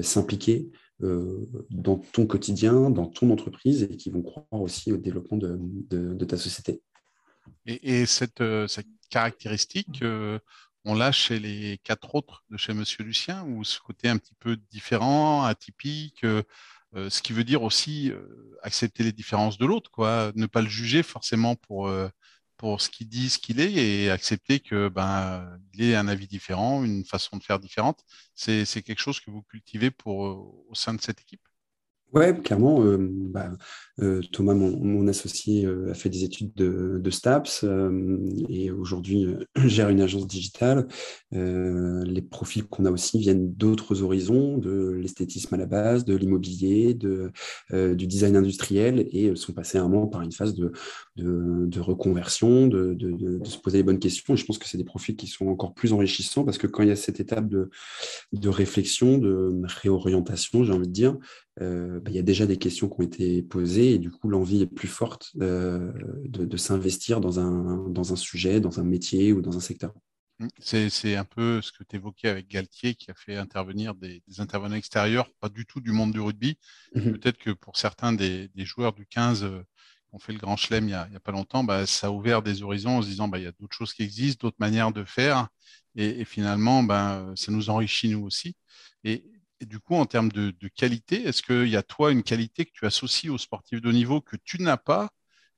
s'impliquer 0.02 0.68
dans 1.70 1.96
ton 1.96 2.26
quotidien, 2.26 2.90
dans 2.90 3.06
ton 3.06 3.30
entreprise 3.30 3.82
et 3.82 3.96
qui 3.96 4.10
vont 4.10 4.22
croire 4.22 4.46
aussi 4.52 4.92
au 4.92 4.96
développement 4.96 5.36
de, 5.36 6.24
ta 6.24 6.36
société. 6.36 6.82
Et, 7.66 8.06
cette, 8.06 8.40
euh, 8.40 8.66
cette, 8.66 8.86
caractéristique, 9.10 10.02
euh, 10.02 10.38
on 10.84 10.94
l'a 10.94 11.12
chez 11.12 11.38
les 11.38 11.78
quatre 11.84 12.14
autres 12.14 12.44
de 12.50 12.56
chez 12.56 12.72
Monsieur 12.72 13.04
Lucien, 13.04 13.44
ou 13.44 13.62
ce 13.62 13.78
côté 13.78 14.08
un 14.08 14.16
petit 14.16 14.34
peu 14.38 14.56
différent, 14.70 15.44
atypique, 15.44 16.24
ce 16.94 17.22
qui 17.22 17.32
veut 17.32 17.44
dire 17.44 17.62
aussi 17.62 18.10
accepter 18.62 19.04
les 19.04 19.12
différences 19.12 19.58
de 19.58 19.66
l'autre, 19.66 19.90
quoi, 19.90 20.32
ne 20.34 20.46
pas 20.46 20.62
le 20.62 20.68
juger 20.68 21.02
forcément 21.02 21.56
pour 21.56 21.90
pour 22.62 22.80
ce 22.80 22.88
qu'il 22.90 23.08
dit, 23.08 23.28
ce 23.28 23.38
qu'il 23.40 23.60
est, 23.60 23.72
et 23.74 24.10
accepter 24.10 24.60
que 24.60 24.88
ben 24.88 25.58
il 25.74 25.82
ait 25.84 25.96
un 25.96 26.06
avis 26.08 26.28
différent, 26.28 26.84
une 26.84 27.04
façon 27.04 27.36
de 27.36 27.42
faire 27.42 27.58
différente. 27.58 28.04
C'est 28.36 28.64
quelque 28.84 29.00
chose 29.00 29.18
que 29.20 29.32
vous 29.32 29.42
cultivez 29.42 29.90
pour, 29.90 30.26
euh, 30.26 30.30
au 30.70 30.74
sein 30.74 30.94
de 30.94 31.00
cette 31.02 31.20
équipe? 31.20 31.42
Ouais, 32.12 32.34
clairement. 32.34 32.84
Euh, 32.84 32.98
bah, 33.00 33.50
Thomas, 34.32 34.54
mon, 34.54 35.08
associé, 35.08 35.66
a 35.66 35.94
fait 35.94 36.08
des 36.08 36.24
études 36.24 36.52
de, 36.54 37.10
STAPS 37.10 37.64
et 38.48 38.70
aujourd'hui 38.70 39.26
gère 39.66 39.88
une 39.90 40.00
agence 40.00 40.26
digitale. 40.26 40.88
les 41.30 42.22
profils 42.22 42.64
qu'on 42.64 42.84
a 42.84 42.90
aussi 42.90 43.18
viennent 43.18 43.52
d'autres 43.54 44.02
horizons, 44.02 44.58
de 44.58 44.90
l'esthétisme 44.90 45.54
à 45.54 45.58
la 45.58 45.66
base, 45.66 46.04
de 46.04 46.16
l'immobilier, 46.16 46.94
du 46.94 48.06
design 48.06 48.36
industriel 48.36 49.06
et 49.12 49.34
sont 49.36 49.52
passés 49.52 49.78
un 49.78 49.88
moment 49.88 50.06
par 50.06 50.22
une 50.22 50.32
phase 50.32 50.54
de, 50.54 50.72
de, 51.16 51.80
reconversion, 51.80 52.66
de, 52.66 52.96
se 53.44 53.58
poser 53.58 53.78
les 53.78 53.84
bonnes 53.84 53.98
questions. 53.98 54.34
Et 54.34 54.36
je 54.36 54.44
pense 54.44 54.58
que 54.58 54.66
c'est 54.66 54.78
des 54.78 54.84
profils 54.84 55.16
qui 55.16 55.26
sont 55.26 55.48
encore 55.48 55.74
plus 55.74 55.92
enrichissants 55.92 56.44
parce 56.44 56.58
que 56.58 56.66
quand 56.66 56.82
il 56.82 56.88
y 56.88 56.92
a 56.92 56.96
cette 56.96 57.20
étape 57.20 57.48
de, 57.48 57.68
réflexion, 58.48 59.18
de 59.18 59.62
réorientation, 59.64 60.64
j'ai 60.64 60.72
envie 60.72 60.88
de 60.88 60.92
dire, 60.92 61.16
euh, 61.60 62.00
bah, 62.00 62.10
il 62.10 62.16
y 62.16 62.18
a 62.18 62.22
déjà 62.22 62.46
des 62.46 62.56
questions 62.56 62.88
qui 62.88 63.00
ont 63.00 63.04
été 63.04 63.42
posées 63.42 63.92
et 63.92 63.98
du 63.98 64.10
coup 64.10 64.28
l'envie 64.28 64.62
est 64.62 64.66
plus 64.66 64.88
forte 64.88 65.32
euh, 65.40 65.92
de, 66.24 66.56
s'investir 66.56 67.20
dans 67.20 67.40
un, 67.40 67.88
dans 67.88 68.12
un 68.12 68.16
sujet, 68.16 68.60
dans 68.60 68.80
un 68.80 68.84
métier 68.84 69.32
ou 69.32 69.42
dans 69.42 69.56
un 69.56 69.60
secteur. 69.60 69.92
Mmh. 70.38 70.48
C'est 70.60 71.16
un 71.16 71.24
peu 71.24 71.60
ce 71.60 71.70
que 71.70 71.84
tu 71.84 71.96
évoquais 71.96 72.28
avec 72.28 72.48
Galtier 72.48 72.94
qui 72.94 73.10
a 73.10 73.14
fait 73.14 73.36
intervenir 73.36 73.94
des, 73.94 74.22
intervenants 74.38 74.76
extérieurs, 74.76 75.30
pas 75.40 75.50
du 75.50 75.66
tout 75.66 75.80
du 75.80 75.92
monde 75.92 76.12
du 76.12 76.20
rugby. 76.20 76.58
Mmh 76.94 77.12
Peut-être 77.12 77.38
que 77.38 77.50
pour 77.50 77.76
certains 77.76 78.14
des, 78.14 78.48
joueurs 78.56 78.94
du 78.94 79.04
15 79.06 79.44
euh, 79.44 79.60
qui 80.08 80.14
ont 80.14 80.18
fait 80.18 80.32
le 80.32 80.38
grand 80.38 80.56
chelem 80.56 80.84
il 80.84 80.86
n'y 80.88 80.94
a, 80.94 81.20
pas 81.22 81.32
longtemps, 81.32 81.64
bah, 81.64 81.84
ça 81.84 82.06
a 82.06 82.10
ouvert 82.10 82.42
des 82.42 82.62
horizons 82.62 82.98
en 82.98 83.02
se 83.02 83.08
disant 83.08 83.28
bah, 83.28 83.38
il 83.38 83.44
y 83.44 83.46
a 83.46 83.52
d'autres 83.60 83.76
choses 83.76 83.92
qui 83.92 84.02
existent, 84.02 84.46
d'autres 84.46 84.56
manières 84.58 84.92
de 84.92 85.04
faire. 85.04 85.48
Et, 85.96 86.24
finalement, 86.24 86.82
bah, 86.82 87.30
ça 87.36 87.52
nous 87.52 87.68
enrichit 87.68 88.08
nous 88.08 88.24
aussi. 88.24 88.56
Et, 89.04 89.26
et 89.62 89.66
du 89.66 89.78
coup, 89.78 89.94
en 89.94 90.06
termes 90.06 90.30
de, 90.30 90.52
qualité, 90.74 91.22
est-ce 91.22 91.40
qu'il 91.40 91.68
y 91.68 91.76
a 91.76 91.84
toi 91.84 92.10
une 92.10 92.24
qualité 92.24 92.64
que 92.64 92.72
tu 92.74 92.84
associes 92.84 93.30
aux 93.30 93.38
sportifs 93.38 93.80
de 93.80 93.88
haut 93.88 93.92
niveau 93.92 94.20
que 94.20 94.36
tu 94.44 94.60
n'as 94.60 94.76
pas 94.76 95.10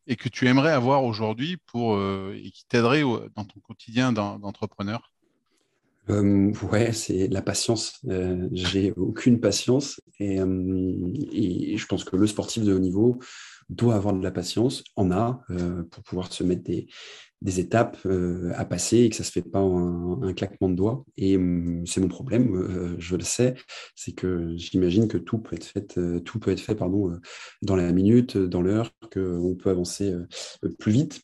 et 0.07 0.17
que 0.17 0.29
tu 0.29 0.47
aimerais 0.47 0.73
avoir 0.73 1.05
aujourd'hui 1.05 1.57
pour 1.57 1.97
euh, 1.97 2.37
et 2.37 2.51
qui 2.51 2.67
t'aiderait 2.67 3.03
dans 3.35 3.45
ton 3.45 3.61
quotidien 3.61 4.13
d'entrepreneur? 4.13 5.11
Euh, 6.11 6.53
ouais, 6.71 6.93
c'est 6.93 7.29
la 7.29 7.41
patience. 7.41 7.99
Euh, 8.11 8.47
j'ai 8.53 8.93
aucune 8.93 9.41
patience 9.41 10.03
et, 10.21 10.39
et, 11.33 11.79
je 11.79 11.87
pense 11.87 12.05
que 12.05 12.17
le 12.17 12.27
sportif 12.27 12.63
de 12.63 12.75
haut 12.75 12.79
niveau 12.79 13.19
doit 13.71 13.95
avoir 13.95 14.13
de 14.13 14.23
la 14.23 14.31
patience, 14.31 14.85
en 14.97 15.11
a, 15.11 15.41
pour 15.91 16.03
pouvoir 16.03 16.31
se 16.31 16.45
mettre 16.45 16.65
des, 16.65 16.87
des 17.45 17.61
étapes 17.61 17.99
euh, 18.07 18.53
à 18.57 18.65
passer 18.65 19.01
et 19.01 19.11
que 19.11 19.17
ça 19.17 19.23
ne 19.23 19.27
se 19.27 19.33
fait 19.33 19.43
pas 19.43 19.61
en 19.61 20.23
un, 20.23 20.33
claquement 20.33 20.71
de 20.71 20.75
doigts. 20.75 21.05
Et 21.19 21.37
hum, 21.37 21.87
c'est 21.87 22.01
mon 22.01 22.09
problème, 22.09 22.57
euh, 22.57 22.97
je 22.99 23.17
le 23.17 23.23
sais, 23.23 23.55
c'est 23.95 24.13
que 24.13 24.57
j'imagine 24.57 25.07
que 25.09 25.19
tout 25.19 25.39
peut 25.39 25.55
être 25.55 25.65
fait, 25.65 25.99
euh, 25.99 26.21
tout 26.21 26.41
peut 26.41 26.51
être 26.51 26.61
fait 26.61 26.75
pardon, 26.75 27.19
dans 27.61 27.77
la 27.77 27.93
minute, 27.93 28.39
dans 28.39 28.63
l'heure, 28.63 28.91
qu'on 29.13 29.55
peut 29.57 29.69
avancer 29.69 30.15
plus 30.79 30.93
vite 30.93 31.23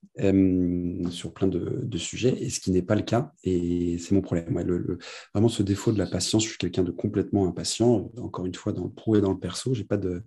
sur 1.11 1.33
plein 1.33 1.49
de, 1.49 1.99
sujets, 1.99 2.37
et 2.39 2.51
ce 2.51 2.61
qui 2.61 2.71
n'est 2.71 2.83
pas 2.83 2.95
le 2.95 3.03
cas. 3.03 3.33
Et 3.43 3.97
c'est 3.99 4.15
mon 4.15 4.21
problème. 4.21 4.47
le, 4.67 4.99
vraiment 5.35 5.49
ce 5.49 5.63
défaut 5.63 5.93
de 5.93 5.99
la 5.99 6.07
patience, 6.07 6.45
je 6.45 6.51
suis 6.51 6.59
quelqu'un 6.59 6.83
de 6.83 6.91
complètement 6.91 7.47
impatient. 7.47 8.11
Encore 8.19 8.45
une 8.45 8.55
fois, 8.55 8.73
dans 8.73 8.85
le 8.85 8.91
pro 8.91 9.17
et 9.17 9.21
dans 9.23 9.33
le 9.33 9.39
perso, 9.39 9.73
j'ai 9.73 9.85
pas 9.85 9.97
de 9.97 10.23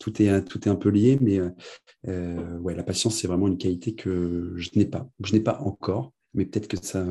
tout 0.00 0.22
est 0.22 0.44
tout 0.44 0.68
est 0.68 0.70
un 0.70 0.76
peu 0.76 0.90
lié, 0.90 1.18
mais 1.20 1.40
ouais, 2.06 2.74
la 2.74 2.84
patience 2.84 3.16
c'est 3.16 3.26
vraiment 3.26 3.48
une 3.48 3.58
qualité 3.58 3.94
que 3.94 4.52
je 4.56 4.70
n'ai 4.76 4.86
pas 4.86 5.08
pas 5.40 5.58
encore, 5.60 6.12
mais 6.34 6.46
peut-être 6.46 6.68
que 6.68 6.76
ça, 6.82 7.04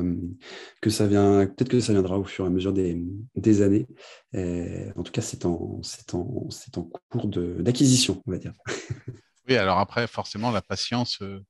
que 0.80 0.90
ça 0.90 1.06
vient, 1.06 1.46
peut-être 1.46 1.68
que 1.68 1.80
ça 1.80 1.92
viendra 1.92 2.18
au 2.18 2.24
fur 2.24 2.44
et 2.44 2.48
à 2.48 2.50
mesure 2.50 2.72
des, 2.72 3.00
des 3.36 3.62
années. 3.62 3.86
en 4.34 5.02
tout 5.02 5.12
cas, 5.12 5.22
c'est 5.22 5.44
en, 5.46 5.80
c'est 5.82 6.14
en, 6.14 6.48
c'est 6.50 6.78
en 6.78 6.90
cours 7.10 7.28
d'acquisition, 7.28 8.22
on 8.26 8.32
va 8.32 8.38
dire. 8.38 8.54
Oui, 9.48 9.56
alors 9.56 9.78
après, 9.78 10.06
forcément, 10.06 10.52
la 10.52 10.62
patience, 10.62 11.20
euh, 11.20 11.44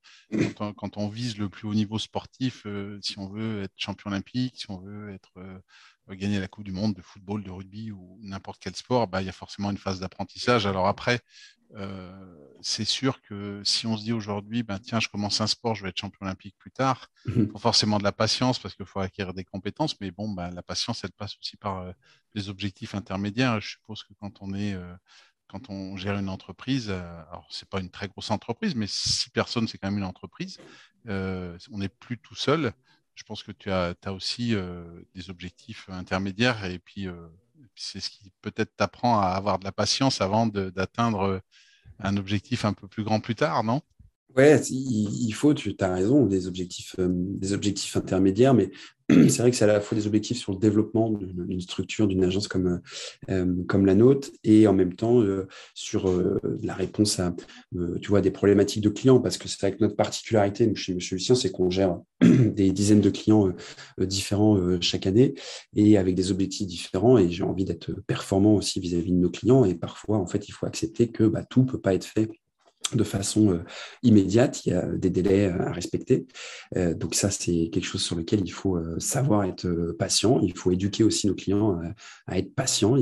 quand, 0.57 0.97
on, 0.97 1.09
vise 1.09 1.37
le 1.37 1.51
plus 1.51 1.69
haut 1.69 1.75
niveau 1.75 1.99
sportif, 1.99 2.63
euh, 2.65 2.99
si 3.03 3.19
on 3.19 3.29
veut 3.29 3.65
être 3.65 3.73
champion 3.77 4.11
olympique, 4.11 4.57
si 4.57 4.71
on 4.71 4.79
veut 4.79 5.13
être 5.13 5.33
euh, 5.37 5.59
gagner 6.16 6.40
la 6.40 6.48
Coupe 6.48 6.64
du 6.64 6.72
Monde 6.72 6.94
de 6.94 7.03
football, 7.03 7.42
de 7.42 7.51
rugby 7.51 7.90
ou 7.90 8.18
n'importe 8.22 8.61
quel 8.62 8.77
sport, 8.77 9.09
bah, 9.09 9.22
il 9.22 9.27
y 9.27 9.29
a 9.29 9.33
forcément 9.33 9.70
une 9.70 9.79
phase 9.79 10.01
d'apprentissage. 10.01 10.66
Alors 10.66 10.87
après, 10.87 11.20
euh, 11.77 12.12
c'est 12.61 12.85
sûr 12.85 13.22
que 13.22 13.62
si 13.64 13.87
on 13.87 13.96
se 13.96 14.05
dit 14.05 14.12
aujourd'hui, 14.12 14.62
ben, 14.62 14.79
tiens, 14.79 15.01
je 15.01 15.09
commence 15.09 15.40
un 15.40 15.46
sport, 15.46 15.75
je 15.75 15.83
vais 15.83 15.88
être 15.88 15.98
champion 15.98 16.27
olympique 16.27 16.55
plus 16.59 16.70
tard, 16.70 17.09
il 17.27 17.33
mhm. 17.33 17.51
faut 17.51 17.59
forcément 17.59 17.98
de 17.98 18.05
la 18.05 18.12
patience 18.12 18.59
parce 18.59 18.75
qu'il 18.75 18.87
faut 18.87 19.01
acquérir 19.01 19.33
des 19.33 19.44
compétences, 19.44 19.98
mais 20.01 20.11
bon, 20.11 20.29
ben, 20.29 20.51
la 20.51 20.62
patience, 20.62 21.03
elle 21.05 21.12
passe 21.12 21.37
aussi 21.40 21.57
par 21.57 21.79
euh, 21.79 21.92
les 22.35 22.48
objectifs 22.48 22.94
intermédiaires. 22.94 23.61
Je 23.61 23.70
suppose 23.70 24.03
que 24.03 24.12
quand 24.20 24.42
on 24.42 24.53
est, 24.55 24.75
euh, 24.75 24.94
quand 25.48 25.70
on 25.70 25.96
gère 25.96 26.18
une 26.18 26.29
entreprise, 26.29 26.90
alors 26.90 27.46
c'est 27.51 27.68
pas 27.68 27.81
une 27.81 27.90
très 27.90 28.09
grosse 28.09 28.31
entreprise, 28.31 28.75
mais 28.75 28.87
six 28.87 29.31
personnes, 29.31 29.68
c'est 29.68 29.79
quand 29.79 29.88
même 29.88 29.98
une 29.98 30.05
entreprise, 30.05 30.59
on 31.07 31.79
n'est 31.79 31.90
plus 31.90 32.16
tout 32.18 32.35
seul. 32.35 32.72
Je 33.14 33.25
pense 33.25 33.42
que 33.42 33.53
tu 33.53 33.70
as, 33.70 33.94
aussi 34.07 34.55
des 35.14 35.31
objectifs 35.31 35.88
intermédiaires 35.90 36.64
et 36.64 36.79
puis 36.79 37.07
c'est 37.77 38.01
ce 38.01 38.11
qui 38.11 38.33
peut-être 38.40 38.75
t'apprend 38.77 39.20
à 39.20 39.29
avoir 39.29 39.59
de 39.59 39.64
la 39.64 39.72
patience 39.72 40.20
avant 40.20 40.46
d'atteindre 40.46 41.40
un 42.01 42.16
objectif 42.16 42.64
un 42.64 42.72
peu 42.72 42.88
plus 42.88 43.05
grand 43.05 43.20
plus 43.20 43.35
tard, 43.35 43.64
non? 43.64 43.83
Ouais, 44.35 44.59
il 44.70 45.33
faut, 45.33 45.53
tu 45.53 45.75
as 45.79 45.92
raison, 45.92 46.25
des 46.25 46.46
objectifs, 46.46 46.96
des 46.98 47.53
objectifs 47.53 47.96
intermédiaires, 47.96 48.55
mais 48.55 48.70
c'est 49.29 49.42
vrai 49.42 49.51
que 49.51 49.57
c'est 49.57 49.64
à 49.64 49.68
la 49.68 49.81
fois 49.81 49.96
des 49.96 50.07
objectifs 50.07 50.38
sur 50.38 50.53
le 50.53 50.59
développement 50.59 51.11
d'une 51.11 51.61
structure, 51.61 52.07
d'une 52.07 52.25
agence 52.25 52.48
comme, 52.48 52.81
euh, 53.31 53.46
comme 53.68 53.87
la 53.87 53.94
nôtre, 53.94 54.31
et 54.44 54.66
en 54.66 54.72
même 54.72 54.94
temps 54.94 55.20
euh, 55.20 55.46
sur 55.75 56.11
la 56.62 56.75
réponse 56.75 57.18
à 57.18 57.35
tu 58.01 58.09
vois, 58.09 58.20
des 58.20 58.31
problématiques 58.31 58.83
de 58.83 58.88
clients, 58.88 59.20
parce 59.20 59.38
que 59.38 59.48
c'est 59.48 59.61
vrai 59.61 59.72
que 59.72 59.83
notre 59.83 59.96
particularité 59.96 60.70
chez 60.75 60.94
Monsieur 60.94 61.16
Lucien, 61.16 61.35
c'est 61.35 61.51
qu'on 61.51 61.70
gère 61.70 61.98
des 62.20 62.72
dizaines 62.72 63.01
de 63.01 63.11
clients 63.11 63.53
différents 63.98 64.81
chaque 64.81 65.07
année, 65.07 65.35
et 65.75 65.96
avec 65.96 66.14
des 66.14 66.31
objectifs 66.31 66.66
différents, 66.66 67.18
et 67.18 67.31
j'ai 67.31 67.44
envie 67.44 67.64
d'être 67.64 67.92
performant 68.07 68.55
aussi 68.57 68.81
vis-à-vis 68.81 69.12
de 69.12 69.16
nos 69.16 69.31
clients, 69.31 69.64
et 69.64 69.75
parfois, 69.75 70.18
en 70.18 70.27
fait, 70.27 70.48
il 70.48 70.53
faut 70.53 70.66
accepter 70.66 71.09
que 71.09 71.25
bah, 71.25 71.44
tout 71.48 71.62
ne 71.62 71.66
peut 71.66 71.81
pas 71.81 71.94
être 71.94 72.05
fait 72.05 72.29
de 72.96 73.05
façon 73.05 73.52
euh, 73.52 73.59
immédiate, 74.02 74.64
il 74.66 74.72
y 74.72 74.72
a 74.74 74.87
des 74.87 75.11
délais 75.11 75.46
euh, 75.46 75.66
à 75.66 75.72
respecter. 75.72 76.26
Euh, 76.76 76.94
donc 76.94 77.14
ça, 77.14 77.31
c'est 77.31 77.68
quelque 77.70 77.85
chose 77.85 78.02
sur 78.02 78.16
lequel 78.16 78.40
il 78.44 78.50
faut 78.50 78.78
savoir 78.98 79.44
être 79.44 79.68
patient. 79.98 80.40
Il 80.40 80.57
faut 80.57 80.70
éduquer 80.70 81.05
aussi 81.05 81.26
nos 81.26 81.35
clients 81.35 81.81
à 82.26 82.38
être 82.38 82.55
patients. 82.55 82.96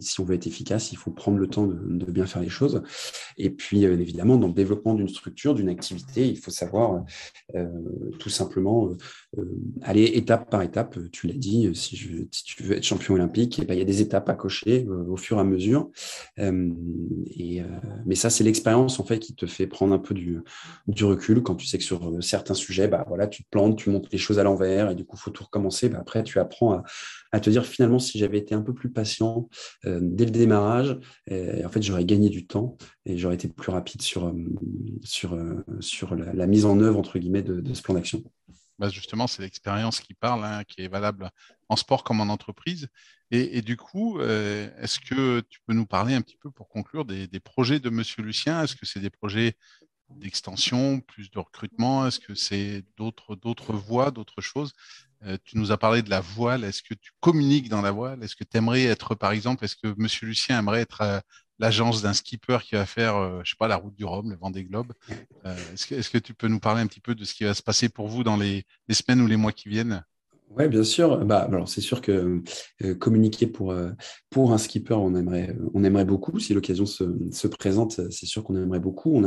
si 0.00 0.20
on 0.20 0.24
veut 0.24 0.34
être 0.34 0.46
efficace, 0.46 0.92
il 0.92 0.98
faut 0.98 1.10
prendre 1.10 1.38
le 1.38 1.46
temps 1.46 1.66
de, 1.66 2.10
bien 2.10 2.26
faire 2.26 2.42
les 2.42 2.48
choses. 2.48 2.82
Et 3.38 3.50
puis, 3.50 3.84
évidemment, 3.84 4.36
dans 4.36 4.48
le 4.48 4.52
développement 4.52 4.94
d'une 4.94 5.08
structure, 5.08 5.54
d'une 5.54 5.68
activité, 5.68 6.28
il 6.28 6.38
faut 6.38 6.50
savoir 6.50 7.04
tout 8.18 8.30
simplement 8.30 8.90
aller 9.82 10.04
étape 10.04 10.50
par 10.50 10.62
étape. 10.62 10.98
Tu 11.12 11.26
l'as 11.26 11.34
dit, 11.34 11.70
si, 11.74 11.96
tu 11.96 12.62
veux 12.62 12.76
être 12.76 12.84
champion 12.84 13.14
olympique, 13.14 13.58
eh 13.60 13.64
ben, 13.64 13.74
il 13.74 13.78
y 13.78 13.82
a 13.82 13.86
des 13.86 14.00
étapes 14.02 14.28
à 14.28 14.34
cocher 14.34 14.86
au 14.86 15.16
fur 15.16 15.38
et 15.38 15.40
à 15.40 15.44
mesure. 15.44 15.90
mais 16.38 18.14
ça, 18.14 18.30
c'est 18.30 18.44
l'expérience 18.44 19.00
en 19.00 19.04
fait 19.04 19.11
qui 19.18 19.34
te 19.34 19.46
fait 19.46 19.66
prendre 19.66 19.94
un 19.94 19.98
peu 19.98 20.14
du, 20.14 20.42
recul 21.02 21.42
quand 21.42 21.54
tu 21.54 21.66
sais 21.66 21.78
que 21.78 21.84
sur 21.84 22.08
euh, 22.08 22.20
certains 22.20 22.54
sujets, 22.54 22.88
bah, 22.88 23.04
voilà, 23.08 23.26
tu 23.26 23.44
te 23.44 23.48
plantes, 23.50 23.76
tu 23.76 23.90
montes 23.90 24.08
les 24.12 24.18
choses 24.18 24.38
à 24.38 24.42
l'envers 24.42 24.90
et 24.90 24.94
du 24.94 25.04
coup, 25.04 25.16
il 25.16 25.20
faut 25.20 25.30
tout 25.30 25.44
recommencer. 25.44 25.88
Bah, 25.88 25.98
après, 26.00 26.22
tu 26.22 26.38
apprends 26.38 26.82
à, 27.32 27.40
te 27.40 27.50
dire 27.50 27.64
finalement, 27.64 27.98
si 27.98 28.18
j'avais 28.18 28.38
été 28.38 28.54
un 28.54 28.62
peu 28.62 28.74
plus 28.74 28.90
patient 28.90 29.48
euh, 29.86 29.98
dès 30.02 30.24
le 30.24 30.30
démarrage, 30.30 30.98
en 31.30 31.68
fait, 31.68 31.82
j'aurais 31.82 32.04
gagné 32.04 32.28
du 32.28 32.46
temps 32.46 32.76
et 33.04 33.16
j'aurais 33.16 33.34
été 33.34 33.48
plus 33.48 33.72
rapide 33.72 34.02
sur, 34.02 34.26
euh, 34.26 34.34
sur, 35.02 35.38
sur 35.80 36.14
la, 36.14 36.46
mise 36.46 36.64
en 36.64 36.78
œuvre, 36.80 36.98
entre 36.98 37.18
guillemets, 37.18 37.42
de, 37.42 37.74
ce 37.74 37.82
plan 37.82 37.94
d'action. 37.94 38.22
Bah, 38.78 38.88
justement, 38.88 39.26
c'est 39.26 39.42
l'expérience 39.42 40.00
qui 40.00 40.14
parle, 40.14 40.44
hein, 40.44 40.62
qui 40.66 40.82
est 40.82 40.88
valable 40.88 41.30
en 41.68 41.76
sport 41.76 42.04
comme 42.04 42.20
en 42.20 42.28
entreprise. 42.28 42.88
Et, 43.34 43.62
du 43.62 43.78
coup, 43.78 44.20
euh, 44.20 44.68
est-ce 44.78 45.00
que 45.00 45.40
tu 45.48 45.60
peux 45.66 45.72
nous 45.72 45.86
parler 45.86 46.12
un 46.12 46.20
petit 46.20 46.36
peu 46.36 46.50
pour 46.50 46.68
conclure 46.68 47.06
des, 47.06 47.40
projets 47.40 47.80
de 47.80 47.88
Monsieur 47.88 48.22
Lucien? 48.22 48.62
Est-ce 48.62 48.76
que 48.76 48.84
c'est 48.84 49.00
des 49.00 49.08
projets 49.08 49.56
d'extension, 50.10 51.00
plus 51.00 51.30
de 51.30 51.38
recrutement? 51.38 52.06
Est-ce 52.06 52.20
que 52.20 52.34
c'est 52.34 52.84
d'autres, 52.98 53.34
voies, 53.74 54.10
d'autres 54.10 54.42
choses? 54.42 54.74
Euh, 55.24 55.38
Tu 55.44 55.56
nous 55.56 55.72
as 55.72 55.78
parlé 55.78 56.02
de 56.02 56.10
la 56.10 56.20
voile. 56.20 56.62
Est-ce 56.62 56.82
que 56.82 56.92
tu 56.92 57.12
communiques 57.20 57.70
dans 57.70 57.80
la 57.80 57.90
voile? 57.90 58.22
Est-ce 58.22 58.36
que 58.36 58.44
tu 58.44 58.58
aimerais 58.58 58.84
être, 58.84 59.14
par 59.14 59.32
exemple, 59.32 59.64
est-ce 59.64 59.76
que 59.76 59.94
Monsieur 59.96 60.26
Lucien 60.26 60.58
aimerait 60.58 60.82
être 60.82 61.00
euh, 61.00 61.18
l'agence 61.58 62.02
d'un 62.02 62.12
skipper 62.12 62.58
qui 62.62 62.74
va 62.74 62.84
faire, 62.84 63.42
je 63.42 63.48
sais 63.48 63.56
pas, 63.58 63.68
la 63.68 63.76
route 63.76 63.94
du 63.94 64.04
Rhum, 64.04 64.28
le 64.30 64.36
Vendée 64.36 64.64
Globe? 64.64 64.92
Est-ce, 65.44 65.86
que, 65.86 65.94
est-ce 65.94 66.10
que 66.10 66.18
tu 66.18 66.34
peux 66.34 66.48
nous 66.48 66.60
parler 66.60 66.82
un 66.82 66.86
petit 66.86 67.00
peu 67.00 67.14
de 67.14 67.24
ce 67.24 67.32
qui 67.32 67.44
va 67.44 67.54
se 67.54 67.62
passer 67.62 67.88
pour 67.88 68.08
vous 68.08 68.24
dans 68.24 68.36
les 68.36 68.66
semaines 68.90 69.22
ou 69.22 69.26
les 69.26 69.36
mois 69.36 69.52
qui 69.52 69.70
viennent? 69.70 70.04
Oui, 70.56 70.68
bien 70.68 70.84
sûr. 70.84 71.24
Bah, 71.24 71.40
alors, 71.40 71.68
c'est 71.68 71.80
sûr 71.80 72.00
que 72.00 72.42
euh, 72.82 72.94
communiquer 72.94 73.46
pour, 73.46 73.72
euh, 73.72 73.90
pour 74.30 74.52
un 74.52 74.58
skipper, 74.58 74.94
on 74.94 75.14
aimerait, 75.14 75.56
on 75.74 75.84
aimerait 75.84 76.04
beaucoup. 76.04 76.38
Si 76.38 76.54
l'occasion 76.54 76.86
se, 76.86 77.04
se, 77.30 77.48
présente, 77.48 78.00
c'est 78.10 78.26
sûr 78.26 78.44
qu'on 78.44 78.56
aimerait 78.56 78.80
beaucoup. 78.80 79.22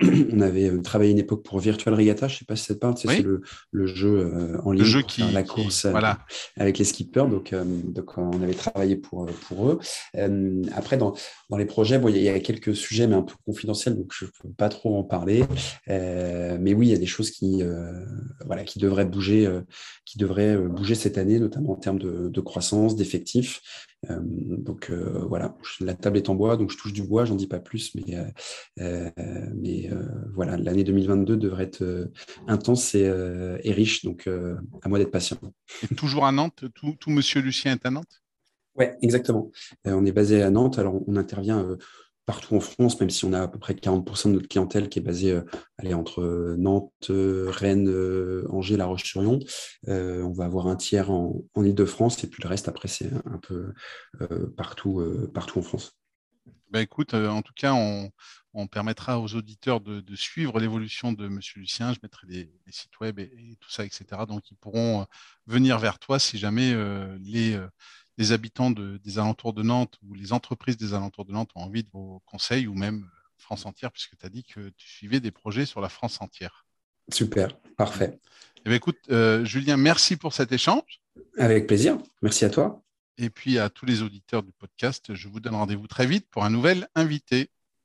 on 0.32 0.40
avait 0.40 0.70
travaillé 0.82 1.10
une 1.10 1.18
époque 1.18 1.42
pour 1.42 1.58
Virtual 1.58 1.94
Regatta, 1.94 2.28
je 2.28 2.34
ne 2.34 2.38
sais 2.38 2.44
pas 2.44 2.56
si 2.56 2.64
ça 2.64 2.74
te 2.74 2.78
parle, 2.78 2.94
c'est 2.96 3.22
le, 3.22 3.86
jeu 3.86 4.58
en 4.64 4.72
ligne, 4.72 4.82
le 4.82 4.88
jeu 4.88 5.02
qui, 5.02 5.22
la 5.32 5.42
course 5.42 5.86
voilà. 5.86 6.20
avec 6.56 6.78
les 6.78 6.84
skippers, 6.84 7.26
donc, 7.26 7.54
donc 7.54 8.16
on 8.18 8.42
avait 8.42 8.54
travaillé 8.54 8.96
pour, 8.96 9.26
pour 9.26 9.70
eux. 9.70 9.78
après, 10.74 10.96
dans, 10.96 11.14
dans 11.48 11.56
les 11.56 11.66
projets, 11.66 11.98
bon, 11.98 12.08
il 12.08 12.16
y, 12.16 12.28
a 12.28 12.40
quelques 12.40 12.74
sujets, 12.74 13.06
mais 13.06 13.16
un 13.16 13.22
peu 13.22 13.34
confidentiels, 13.44 13.96
donc 13.96 14.12
je 14.12 14.26
ne 14.26 14.30
peux 14.42 14.54
pas 14.56 14.68
trop 14.68 14.96
en 14.96 15.04
parler. 15.04 15.44
mais 15.88 16.74
oui, 16.74 16.88
il 16.88 16.90
y 16.90 16.94
a 16.94 16.98
des 16.98 17.06
choses 17.06 17.30
qui, 17.30 17.62
voilà, 18.46 18.64
qui 18.64 18.78
devraient 18.78 19.04
bouger, 19.04 19.48
qui 20.04 20.18
devraient 20.18 20.56
bouger 20.56 20.94
cette 20.94 21.18
année, 21.18 21.38
notamment 21.38 21.72
en 21.72 21.76
termes 21.76 21.98
de, 21.98 22.28
de 22.28 22.40
croissance, 22.40 22.96
d'effectifs. 22.96 23.60
Euh, 24.08 24.18
donc 24.22 24.90
euh, 24.90 25.24
voilà, 25.28 25.54
la 25.80 25.94
table 25.94 26.16
est 26.16 26.30
en 26.30 26.34
bois, 26.34 26.56
donc 26.56 26.70
je 26.70 26.78
touche 26.78 26.92
du 26.92 27.02
bois, 27.02 27.26
j'en 27.26 27.34
dis 27.34 27.46
pas 27.46 27.58
plus, 27.58 27.94
mais, 27.94 28.16
euh, 28.78 29.10
mais 29.54 29.90
voilà, 30.34 30.56
l'année 30.56 30.84
2022 30.84 31.36
devrait 31.36 31.64
être 31.64 32.10
intense 32.46 32.94
et, 32.94 33.10
riche, 33.72 34.04
donc 34.04 34.26
à 34.26 34.88
moi 34.88 34.98
d'être 34.98 35.10
patient. 35.10 35.38
Et 35.82 35.94
toujours 35.94 36.24
à 36.24 36.32
Nantes, 36.32 36.64
tout, 36.74 36.96
tout 36.98 37.10
Monsieur 37.10 37.40
Lucien 37.40 37.72
est 37.72 37.86
à 37.86 37.90
Nantes? 37.90 38.22
Oui, 38.76 38.86
exactement. 39.02 39.50
on 39.84 40.06
est 40.06 40.12
basé 40.12 40.42
à 40.42 40.50
Nantes, 40.50 40.78
alors 40.78 41.02
on 41.06 41.16
intervient 41.16 41.76
partout 42.30 42.54
en 42.54 42.60
France, 42.60 43.00
même 43.00 43.10
si 43.10 43.24
on 43.24 43.32
a 43.32 43.42
à 43.42 43.48
peu 43.48 43.58
près 43.58 43.74
40% 43.74 44.28
de 44.28 44.34
notre 44.34 44.46
clientèle 44.46 44.88
qui 44.88 45.00
est 45.00 45.02
basée 45.02 45.32
euh, 45.32 45.92
entre 45.94 46.20
euh, 46.20 46.54
Nantes, 46.56 46.92
euh, 47.10 47.50
Rennes, 47.50 47.92
Angers, 48.50 48.76
La 48.76 48.86
Roche-sur-Yon. 48.86 49.40
on 49.88 50.32
va 50.32 50.44
avoir 50.44 50.68
un 50.68 50.76
tiers 50.76 51.10
en, 51.10 51.42
Ile-de-France 51.56 52.22
et 52.22 52.28
puis 52.28 52.40
le 52.40 52.48
reste, 52.48 52.68
après, 52.68 52.86
c'est 52.86 53.10
un 53.24 53.38
peu 53.38 53.74
partout, 54.56 55.02
partout 55.34 55.58
en 55.58 55.62
France. 55.62 55.98
Ben 56.70 56.80
écoute, 56.82 57.14
en 57.14 57.42
tout 57.42 57.52
cas, 57.56 57.72
on, 57.74 58.66
permettra 58.68 59.18
aux 59.18 59.34
auditeurs 59.34 59.80
de, 59.80 60.14
suivre 60.14 60.60
l'évolution 60.60 61.12
de 61.12 61.26
M. 61.26 61.40
Lucien. 61.56 61.92
Je 61.92 61.98
mettrai 62.00 62.28
des, 62.28 62.48
sites 62.68 63.00
web 63.00 63.18
et, 63.18 63.56
tout 63.58 63.70
ça, 63.70 63.84
etc. 63.84 64.04
Donc, 64.28 64.48
ils 64.52 64.56
pourront 64.56 65.04
venir 65.48 65.80
vers 65.80 65.98
toi 65.98 66.20
si 66.20 66.38
jamais 66.38 66.76
les 67.18 67.58
les 68.20 68.32
habitants 68.32 68.70
des 68.70 69.18
alentours 69.18 69.54
de 69.54 69.62
Nantes 69.62 69.96
ou 70.06 70.12
les 70.12 70.34
entreprises 70.34 70.76
des 70.76 70.92
alentours 70.92 71.24
de 71.24 71.32
Nantes 71.32 71.50
ont 71.54 71.62
envie 71.62 71.82
de 71.82 71.88
vos 71.90 72.20
conseils 72.26 72.66
ou 72.66 72.74
même 72.74 73.04
euh, 73.04 73.18
France 73.38 73.64
entière, 73.64 73.90
puisque 73.90 74.18
tu 74.18 74.26
as 74.26 74.28
dit 74.28 74.44
que 74.44 74.68
tu 74.76 74.88
suivais 74.88 75.20
des 75.20 75.30
projets 75.30 75.64
sur 75.64 75.80
la 75.80 75.88
France 75.88 76.20
entière. 76.20 76.66
Super, 77.10 77.56
parfait. 77.78 78.20
Eh 78.58 78.68
bien, 78.68 78.74
écoute, 78.74 78.98
euh, 79.10 79.42
Julien, 79.46 79.78
merci 79.78 80.18
pour 80.18 80.34
cet 80.34 80.52
échange. 80.52 81.00
Avec 81.38 81.66
plaisir. 81.66 81.96
Merci 82.20 82.44
à 82.44 82.50
toi. 82.50 82.82
Et 83.16 83.30
puis 83.30 83.58
à 83.58 83.70
tous 83.70 83.86
les 83.86 84.02
auditeurs 84.02 84.42
du 84.42 84.52
podcast, 84.52 85.14
je 85.14 85.28
vous 85.28 85.40
donne 85.40 85.54
rendez-vous 85.54 85.86
très 85.86 86.06
vite 86.06 86.26
pour 86.30 86.44
un 86.44 86.50
nouvel 86.50 86.88
invité. 86.94 87.50